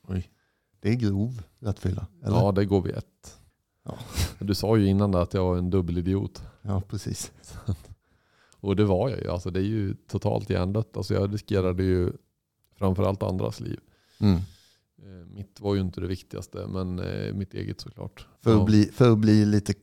[0.08, 0.30] Oj.
[0.80, 2.06] Det är grov rattfylla.
[2.24, 2.36] Eller?
[2.36, 3.38] Ja, det går vid ett.
[3.82, 3.98] Ja.
[4.38, 6.42] Du sa ju innan att jag var en dubbelidiot.
[6.62, 7.32] ja, precis.
[8.60, 9.30] Och det var jag ju.
[9.30, 10.96] Alltså det är ju totalt hjärndött.
[10.96, 12.12] Alltså jag riskerade ju
[12.78, 13.80] framförallt andras liv.
[14.18, 14.40] Mm.
[15.04, 18.28] Eh, Mitt var ju inte det viktigaste, men eh, mitt eget såklart.
[18.40, 19.74] För, att bli, för att bli lite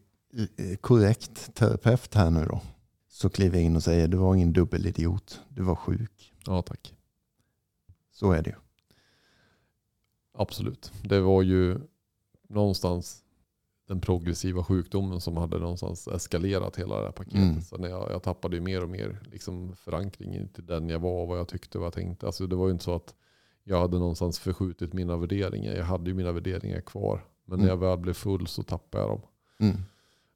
[0.57, 2.61] eh, korrekt terapeut här nu då.
[3.09, 5.41] Så kliver jag in och säger du var ingen dubbelidiot.
[5.49, 6.33] Du var sjuk.
[6.45, 6.93] Ja, tack.
[8.11, 8.55] Så är det ju.
[10.33, 10.91] Absolut.
[11.03, 11.79] Det var ju
[12.49, 13.23] någonstans
[13.87, 17.41] den progressiva sjukdomen som hade någonstans eskalerat hela det här paketet.
[17.41, 17.61] Mm.
[17.61, 21.25] Så när jag, jag tappade ju mer och mer liksom förankring till den jag var,
[21.25, 22.25] vad jag tyckte och vad jag tänkte.
[22.25, 23.15] Alltså det var ju inte så att
[23.63, 25.73] jag hade någonstans förskjutit mina värderingar.
[25.73, 27.25] Jag hade ju mina värderingar kvar.
[27.45, 27.81] Men när Mm.
[27.81, 29.21] jag väl blev full så tappade jag dem.
[29.59, 29.77] Mm.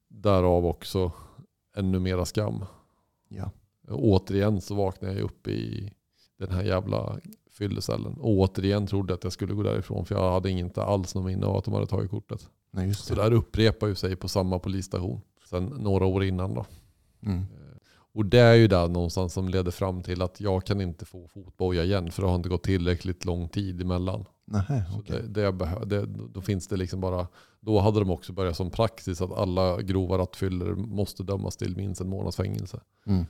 [0.07, 1.11] Därav också
[1.75, 2.65] ännu mera skam.
[3.29, 3.51] Ja.
[3.89, 5.91] Återigen så vaknade jag upp i
[6.37, 7.19] den här jävla
[7.51, 8.13] fyllecellen.
[8.13, 11.45] Och återigen trodde att jag skulle gå därifrån för jag hade inte alls någon minne
[11.45, 12.49] av att de hade tagit kortet.
[12.71, 13.19] Nej, just Så det.
[13.19, 15.21] det här upprepar ju sig på samma polisstation.
[15.49, 16.65] Sen några år innan då.
[17.25, 17.45] Mm.
[18.15, 21.27] Och det är ju där någonstans som leder fram till att jag kan inte få
[21.27, 22.11] fotboja igen.
[22.11, 24.25] För det har inte gått tillräckligt lång tid emellan.
[24.45, 25.21] Nähä, Så okej.
[25.27, 27.27] det, det behö- det, då finns det liksom bara,
[27.59, 32.01] då hade de också börjat som praxis att alla grova rattfyllor måste dömas till minst
[32.01, 32.79] en månads fängelse.
[33.05, 33.25] Mm.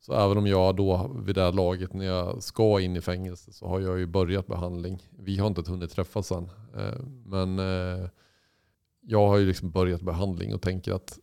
[0.00, 3.52] Så även om jag då vid det här laget när jag ska in i fängelse
[3.52, 5.02] så har jag ju börjat behandling.
[5.18, 6.50] Vi har inte hunnit träffas än.
[6.76, 8.08] Eh, Men eh,
[9.00, 11.18] jag har ju liksom börjat behandling och tänker att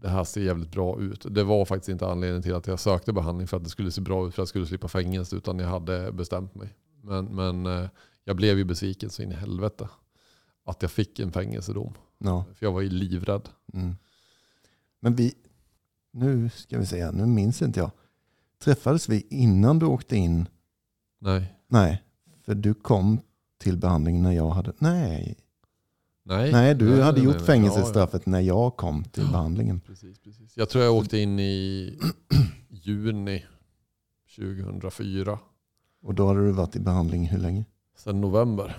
[0.00, 1.26] det här ser jävligt bra ut.
[1.30, 4.00] Det var faktiskt inte anledningen till att jag sökte behandling för att det skulle se
[4.00, 6.76] bra ut för att jag skulle slippa fängelse utan jag hade bestämt mig.
[7.02, 7.88] Men, men eh,
[8.24, 9.88] jag blev ju besviken så in i helvete
[10.64, 11.94] att jag fick en fängelsedom.
[12.18, 12.44] Ja.
[12.54, 13.48] För jag var ju livrädd.
[13.72, 13.96] Mm.
[15.00, 15.34] Men vi,
[16.12, 17.90] nu ska vi se, nu minns inte jag.
[18.58, 20.48] Träffades vi innan du åkte in?
[21.18, 21.54] Nej.
[21.68, 22.02] Nej,
[22.44, 23.20] för du kom
[23.58, 25.38] till behandling när jag hade, nej,
[26.22, 27.46] Nej, nej du nej, hade nej, gjort nej.
[27.46, 29.30] fängelsestraffet när jag kom till Ja.
[29.30, 29.80] behandlingen.
[29.80, 30.56] Precis, precis.
[30.56, 31.94] Jag tror jag åkte in i
[32.68, 33.44] juni
[34.36, 35.38] 2004.
[36.02, 37.64] Och då hade du varit i behandling hur länge?
[37.96, 38.76] Sen november.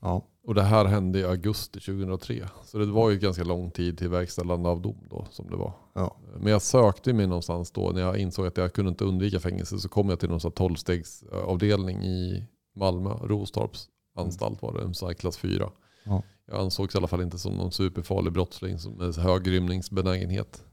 [0.00, 2.48] Ja, Och det här hände i augusti 2003.
[2.64, 5.72] Så det var ju ganska lång tid till verkställande av dom då som det var.
[5.94, 6.16] ja.
[6.38, 9.78] Men jag sökte mig någonstans då när jag insåg att jag kunde inte undvika fängelse
[9.78, 12.44] så kom jag till någon 12-stegsavdelning i
[12.76, 15.70] Malmö, Rostorps anstalt var det, en klass 4.
[16.04, 16.22] Ja.
[16.46, 20.64] Jag ansågs i alla fall inte som någon superfarlig brottsling som- med hög rymningsbenägenhet.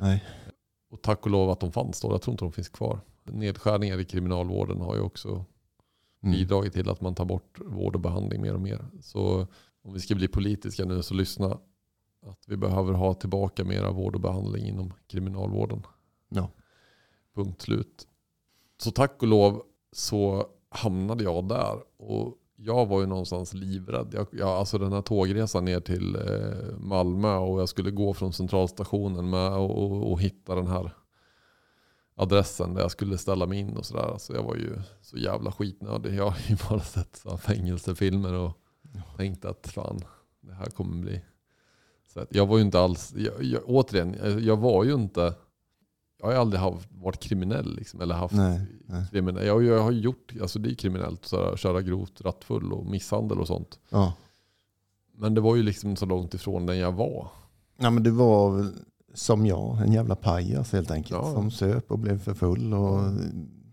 [0.00, 0.24] nej.
[0.90, 2.10] Och tack och lov att de fanns då.
[2.12, 3.00] Jag tror inte de finns kvar.
[3.24, 5.44] Nedskärningar i kriminalvården har ju också
[6.22, 6.32] Mm.
[6.38, 8.84] bidragit till att man tar bort vård och behandling mer och mer.
[9.02, 9.46] Så
[9.82, 11.58] om vi ska bli politiska nu så lyssna.
[12.26, 15.82] Att vi behöver ha tillbaka mera vård och behandling inom kriminalvården.
[16.28, 16.50] Ja.
[17.34, 18.08] Punkt slut.
[18.82, 19.62] Så tack och lov
[19.92, 21.78] så hamnade jag där.
[21.96, 24.08] Och jag var ju någonstans livrädd.
[24.12, 28.32] Jag, jag, alltså den här tågresan ner till eh, Malmö och jag skulle gå från
[28.32, 30.94] centralstationen med och, och, och hitta den här
[32.14, 34.12] adressen där jag skulle ställa mig in och sådär.
[34.12, 36.14] Alltså jag var ju så jävla skitnödig.
[36.14, 38.52] Jag har ju bara sett så fängelsefilmer och
[39.16, 40.00] tänkt att fan,
[40.40, 41.20] det här kommer bli...
[42.14, 45.34] Så jag var ju inte alls, jag, jag, återigen, jag var ju inte,
[46.20, 49.04] jag har aldrig haft, varit kriminell liksom, eller haft Nej, nej.
[49.10, 49.46] kriminell.
[49.46, 53.46] Jag, jag har gjort, alltså det är kriminellt att köra grovt rattfull och misshandel och
[53.46, 53.78] sånt.
[53.88, 54.12] Ja.
[55.16, 57.28] Men det var ju liksom så långt ifrån den jag var.
[57.78, 58.66] ja, men du var
[59.14, 61.20] som jag, en jävla pajas helt enkelt.
[61.22, 61.32] Ja.
[61.32, 62.74] Som söp och blev för full.
[62.74, 63.00] Och,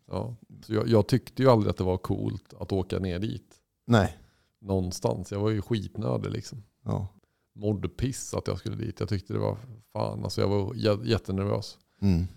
[0.09, 0.35] Ja.
[0.65, 3.55] Så jag, jag tyckte ju aldrig att det var coolt att åka ner dit.
[3.87, 4.17] nej.
[4.61, 5.31] Någonstans.
[5.31, 6.63] Jag var ju skitnödig liksom.
[6.85, 7.07] Ja.
[7.55, 8.99] Mådde piss att jag skulle dit.
[8.99, 9.57] Jag tyckte det var
[9.93, 11.77] fan, alltså jag var jä- jättenervös.
[12.01, 12.27] Mm.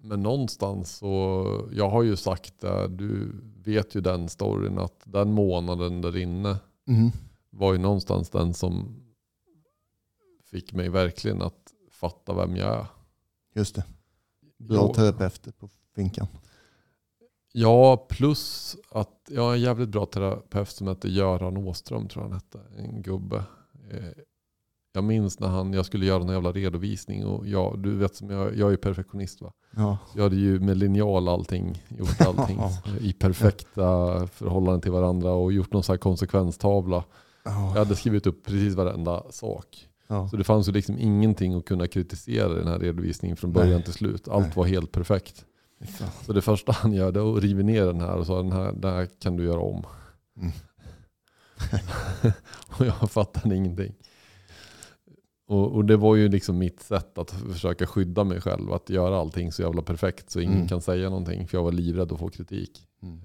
[0.00, 3.32] Men någonstans så, jag har ju sagt det, du
[3.64, 7.10] vet ju den storyn att den månaden där inne Mm.
[7.50, 8.96] var ju någonstans den som
[10.50, 12.86] fick mig verkligen att fatta vem jag är.
[13.54, 13.84] Just det.
[14.58, 14.94] Bra Ja.
[14.94, 16.26] terapeuter på finkan.
[17.52, 22.30] Ja, plus att jag har en jävligt bra terapeut som heter Göran Åström tror jag
[22.30, 22.60] han hette.
[22.76, 23.44] En gubbe.
[24.92, 28.30] Jag minns när han, jag skulle göra en jävla redovisning och jag, du vet som
[28.30, 29.52] jag, jag är perfektionist va.
[29.76, 29.98] Ja.
[30.14, 32.60] Jag hade ju med linjal allting, gjort allting
[33.00, 37.04] i perfekta förhållanden till varandra och gjort någon sån här konsekvenstavla.
[37.44, 37.78] Jag Ja.
[37.78, 39.66] hade skrivit upp precis varenda sak.
[40.06, 40.28] Ja.
[40.28, 43.70] Så det fanns ju liksom ingenting att kunna kritisera i den här redovisningen från början
[43.74, 43.82] Nej.
[43.84, 44.28] till slut.
[44.28, 44.52] Allt Nej.
[44.56, 45.44] var helt perfekt.
[46.26, 48.52] Så det första han gör det är att riva ner den här och sa den
[48.52, 49.84] här, den här kan du göra om.
[50.36, 50.52] Mm.
[52.78, 53.94] och jag fattade ingenting.
[55.48, 58.72] Och, och det var ju liksom mitt sätt att försöka skydda mig själv.
[58.72, 60.68] Att göra allting så jävla perfekt så ingen Mm.
[60.68, 61.48] kan säga någonting.
[61.48, 62.86] För jag var livrädd att få kritik.
[63.02, 63.20] Mm.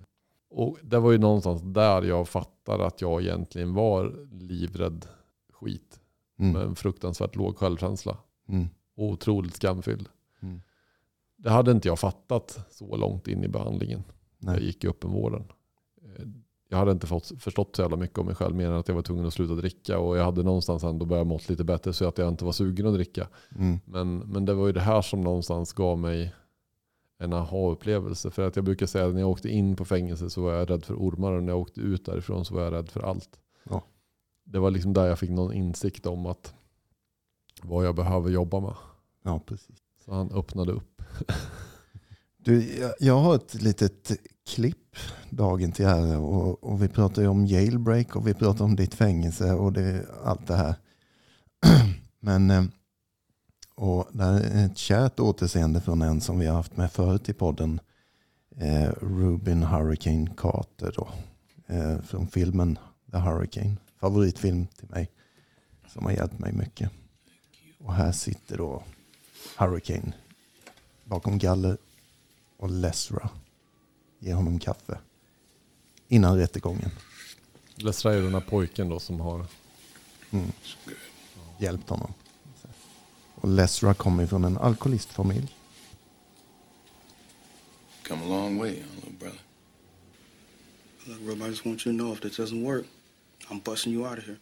[0.49, 5.05] Och det var ju någonstans där jag fattade att jag egentligen var livrädd
[5.53, 5.99] skit.
[6.35, 6.67] Med Mm.
[6.67, 8.17] en fruktansvärt låg självkänsla.
[8.47, 8.67] Mm.
[8.95, 10.09] Otroligt skamfylld.
[10.41, 10.61] Mm.
[11.37, 14.03] Det hade inte jag fattat så långt in i behandlingen.
[14.39, 14.65] Jag Nej.
[14.65, 15.43] gick i öppenvården.
[16.69, 18.95] Jag hade inte fått, förstått så jävla mycket om mig själv mer än att jag
[18.95, 19.99] var tvungen att sluta dricka.
[19.99, 22.87] Och jag hade någonstans ändå börjat mått lite bättre så att jag inte var sugen
[22.87, 23.27] att dricka.
[23.55, 23.79] Mm.
[23.85, 26.33] Men, men det var ju det här som någonstans gav mig
[27.19, 28.31] en aha-upplevelse.
[28.31, 30.69] För att jag brukar säga att när jag åkte in på fängelse så var jag
[30.69, 31.31] rädd för ormar.
[31.31, 33.39] Och när jag åkte ut därifrån så var jag rädd för allt.
[33.63, 33.83] Ja.
[34.43, 36.53] Det var liksom där jag fick någon insikt om att
[37.63, 38.75] vad jag behöver jobba med.
[39.23, 39.77] Ja, precis.
[40.05, 41.01] Så han öppnade upp.
[42.45, 44.11] Du, jag, jag har ett litet
[44.45, 44.95] klipp
[45.29, 48.93] dagen till ära och, och vi pratar ju om jailbreak och vi pratar om ditt
[48.93, 50.75] fängelse och det, allt det här.
[52.19, 52.63] Men eh,
[53.75, 57.29] och det här är ett kärt återseende från en som vi har haft med förut
[57.29, 57.79] i podden.
[58.57, 61.09] Eh, Rubin Hurricane Carter då.
[61.67, 62.79] Eh, från filmen
[63.11, 63.75] The Hurricane.
[63.99, 65.09] Favoritfilm till mig.
[65.87, 66.91] Som har hjälpt mig mycket.
[67.79, 68.83] Och här sitter då
[69.57, 70.13] Hurricane
[71.03, 71.77] bakom galler
[72.57, 73.29] och Lesra
[74.23, 74.97] ger honom kaffe
[76.07, 76.91] innan rättegången.
[77.75, 79.45] Lesra är den här pojken då som har
[80.33, 80.51] Mm.
[81.59, 82.13] Hjälpt honom.
[83.35, 85.55] Och Lesra kommer från en alkoholistfamilj.
[88.07, 89.39] Come a long way, little brother.
[91.05, 92.85] Look, Rub, I just want you to know if this doesn't work,
[93.49, 94.39] I'm busting you out of here.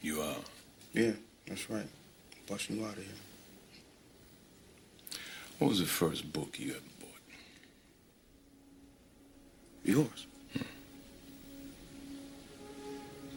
[0.00, 0.36] You are.
[0.92, 1.14] Yeah,
[1.46, 1.88] that's right.
[2.48, 3.20] Busting you out of here.
[5.58, 6.95] What was the first book you ever
[9.86, 10.26] Yours.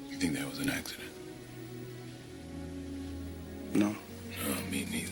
[0.10, 1.12] You think that was an accident?
[3.76, 3.90] No.
[3.90, 5.12] No, me neither.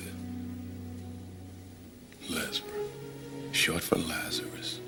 [2.27, 2.63] Lesber,
[3.51, 4.79] short for Lazarus.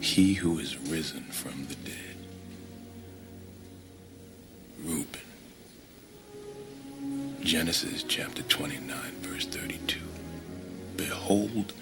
[0.00, 2.16] He who is risen from the dead.
[4.84, 5.20] Reuben.
[7.42, 9.98] Genesis chapter 29, verse 32.
[10.96, 11.72] Behold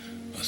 [0.41, 0.43] a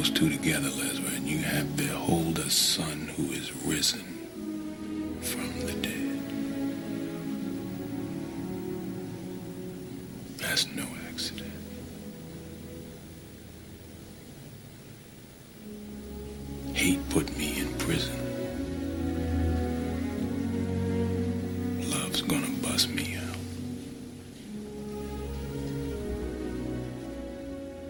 [0.00, 4.00] those two together, Lesber, and you have behold a son who is risen
[5.20, 6.22] from the dead.
[10.38, 11.52] That's no accident.
[16.72, 18.16] Hate put me in prison.
[21.90, 23.36] Love's gonna bust me out.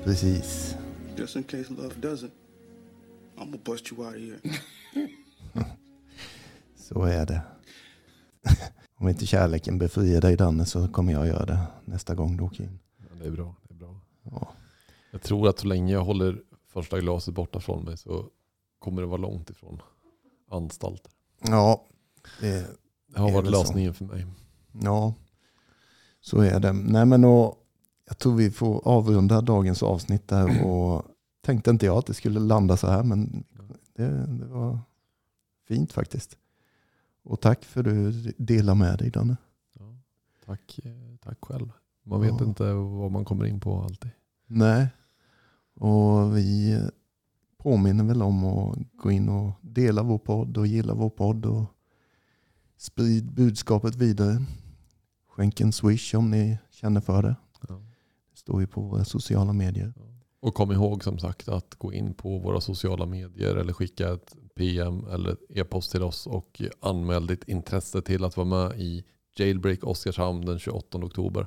[0.02, 0.59] Precis.
[1.30, 2.32] Just in case love doesn't,
[3.38, 4.40] I'm gonna bust you out of here.
[6.76, 7.42] Så är det.
[8.94, 12.64] Om inte kärleken befriar dig Danne så kommer jag göra det nästa gång du åker
[12.64, 12.78] in.
[12.98, 13.56] Ja, det är bra.
[13.68, 14.00] Det är bra.
[14.22, 14.52] Ja.
[15.10, 18.26] Jag tror att så länge jag håller första glaset borta från mig så
[18.78, 19.82] kommer det vara långt ifrån
[20.50, 21.08] anstalt.
[21.42, 21.84] Ja,
[22.40, 22.66] det,
[23.06, 23.58] Det har varit det så?
[23.62, 24.26] lösningen för mig.
[24.72, 25.14] ja,
[26.20, 26.72] så är det.
[26.72, 27.56] Nej, men och,
[28.08, 31.04] jag tror vi får avrunda dagens avsnitt där och
[31.50, 33.44] tänkte inte jag att det skulle landa så här men
[33.96, 34.78] det, det var
[35.68, 36.36] fint faktiskt.
[37.22, 39.36] Och tack för att du delar med dig Danne.
[39.78, 39.94] Ja,
[40.46, 40.92] tack, eh,
[41.22, 41.72] tack själv.
[42.02, 42.44] Man vet Ja.
[42.46, 44.10] inte vad man kommer in på alltid.
[44.46, 44.88] Nej,
[45.74, 46.78] och vi
[47.58, 51.64] påminner väl om att gå in och dela vår podd och gilla vår podd och
[52.76, 54.44] sprid budskapet vidare.
[55.28, 57.36] Skänk en swish om ni känner för det.
[57.68, 57.74] Ja.
[58.32, 59.92] Det står ju på våra sociala medier.
[60.42, 64.36] Och kom ihåg som sagt att gå in på våra sociala medier eller skicka ett
[64.56, 69.04] PM eller e-post till oss och anmäl ditt intresse till att vara med i
[69.36, 71.46] Jailbreak Oskarshamn den 28 oktober.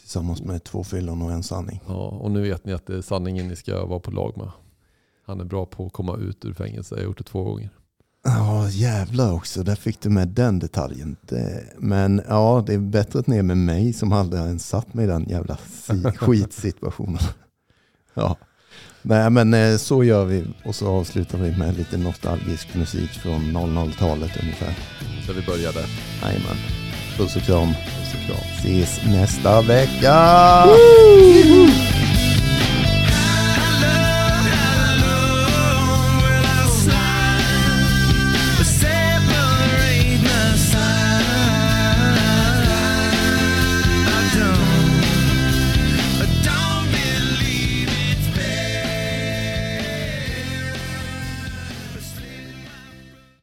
[0.00, 1.80] Tillsammans med två fyllon och en sanning.
[1.86, 4.50] Ja, och nu vet ni att det är sanningen ni ska vara på lag med.
[5.26, 6.94] Han är bra på att komma ut ur fängelse.
[6.94, 7.70] Jag har gjort det två gånger.
[8.24, 9.62] Ja, jävlar också.
[9.62, 11.16] Där fick du med den detaljen.
[11.20, 15.04] Det, men ja, det är bättre att ner med mig som aldrig ens satt mig
[15.04, 17.18] i den jävla si- skitsituationen.
[18.14, 18.36] Ja.
[19.02, 20.44] Nej, men eh, så gör vi.
[20.64, 24.74] Och så avslutar vi med lite nostalgisk musik från 00-talet ungefär.
[25.26, 25.80] Där vi började.
[26.22, 26.56] Jajamän.
[27.16, 27.68] Puss och kram.
[27.68, 28.44] Puss och kram.
[28.58, 30.64] Ses nästa vecka!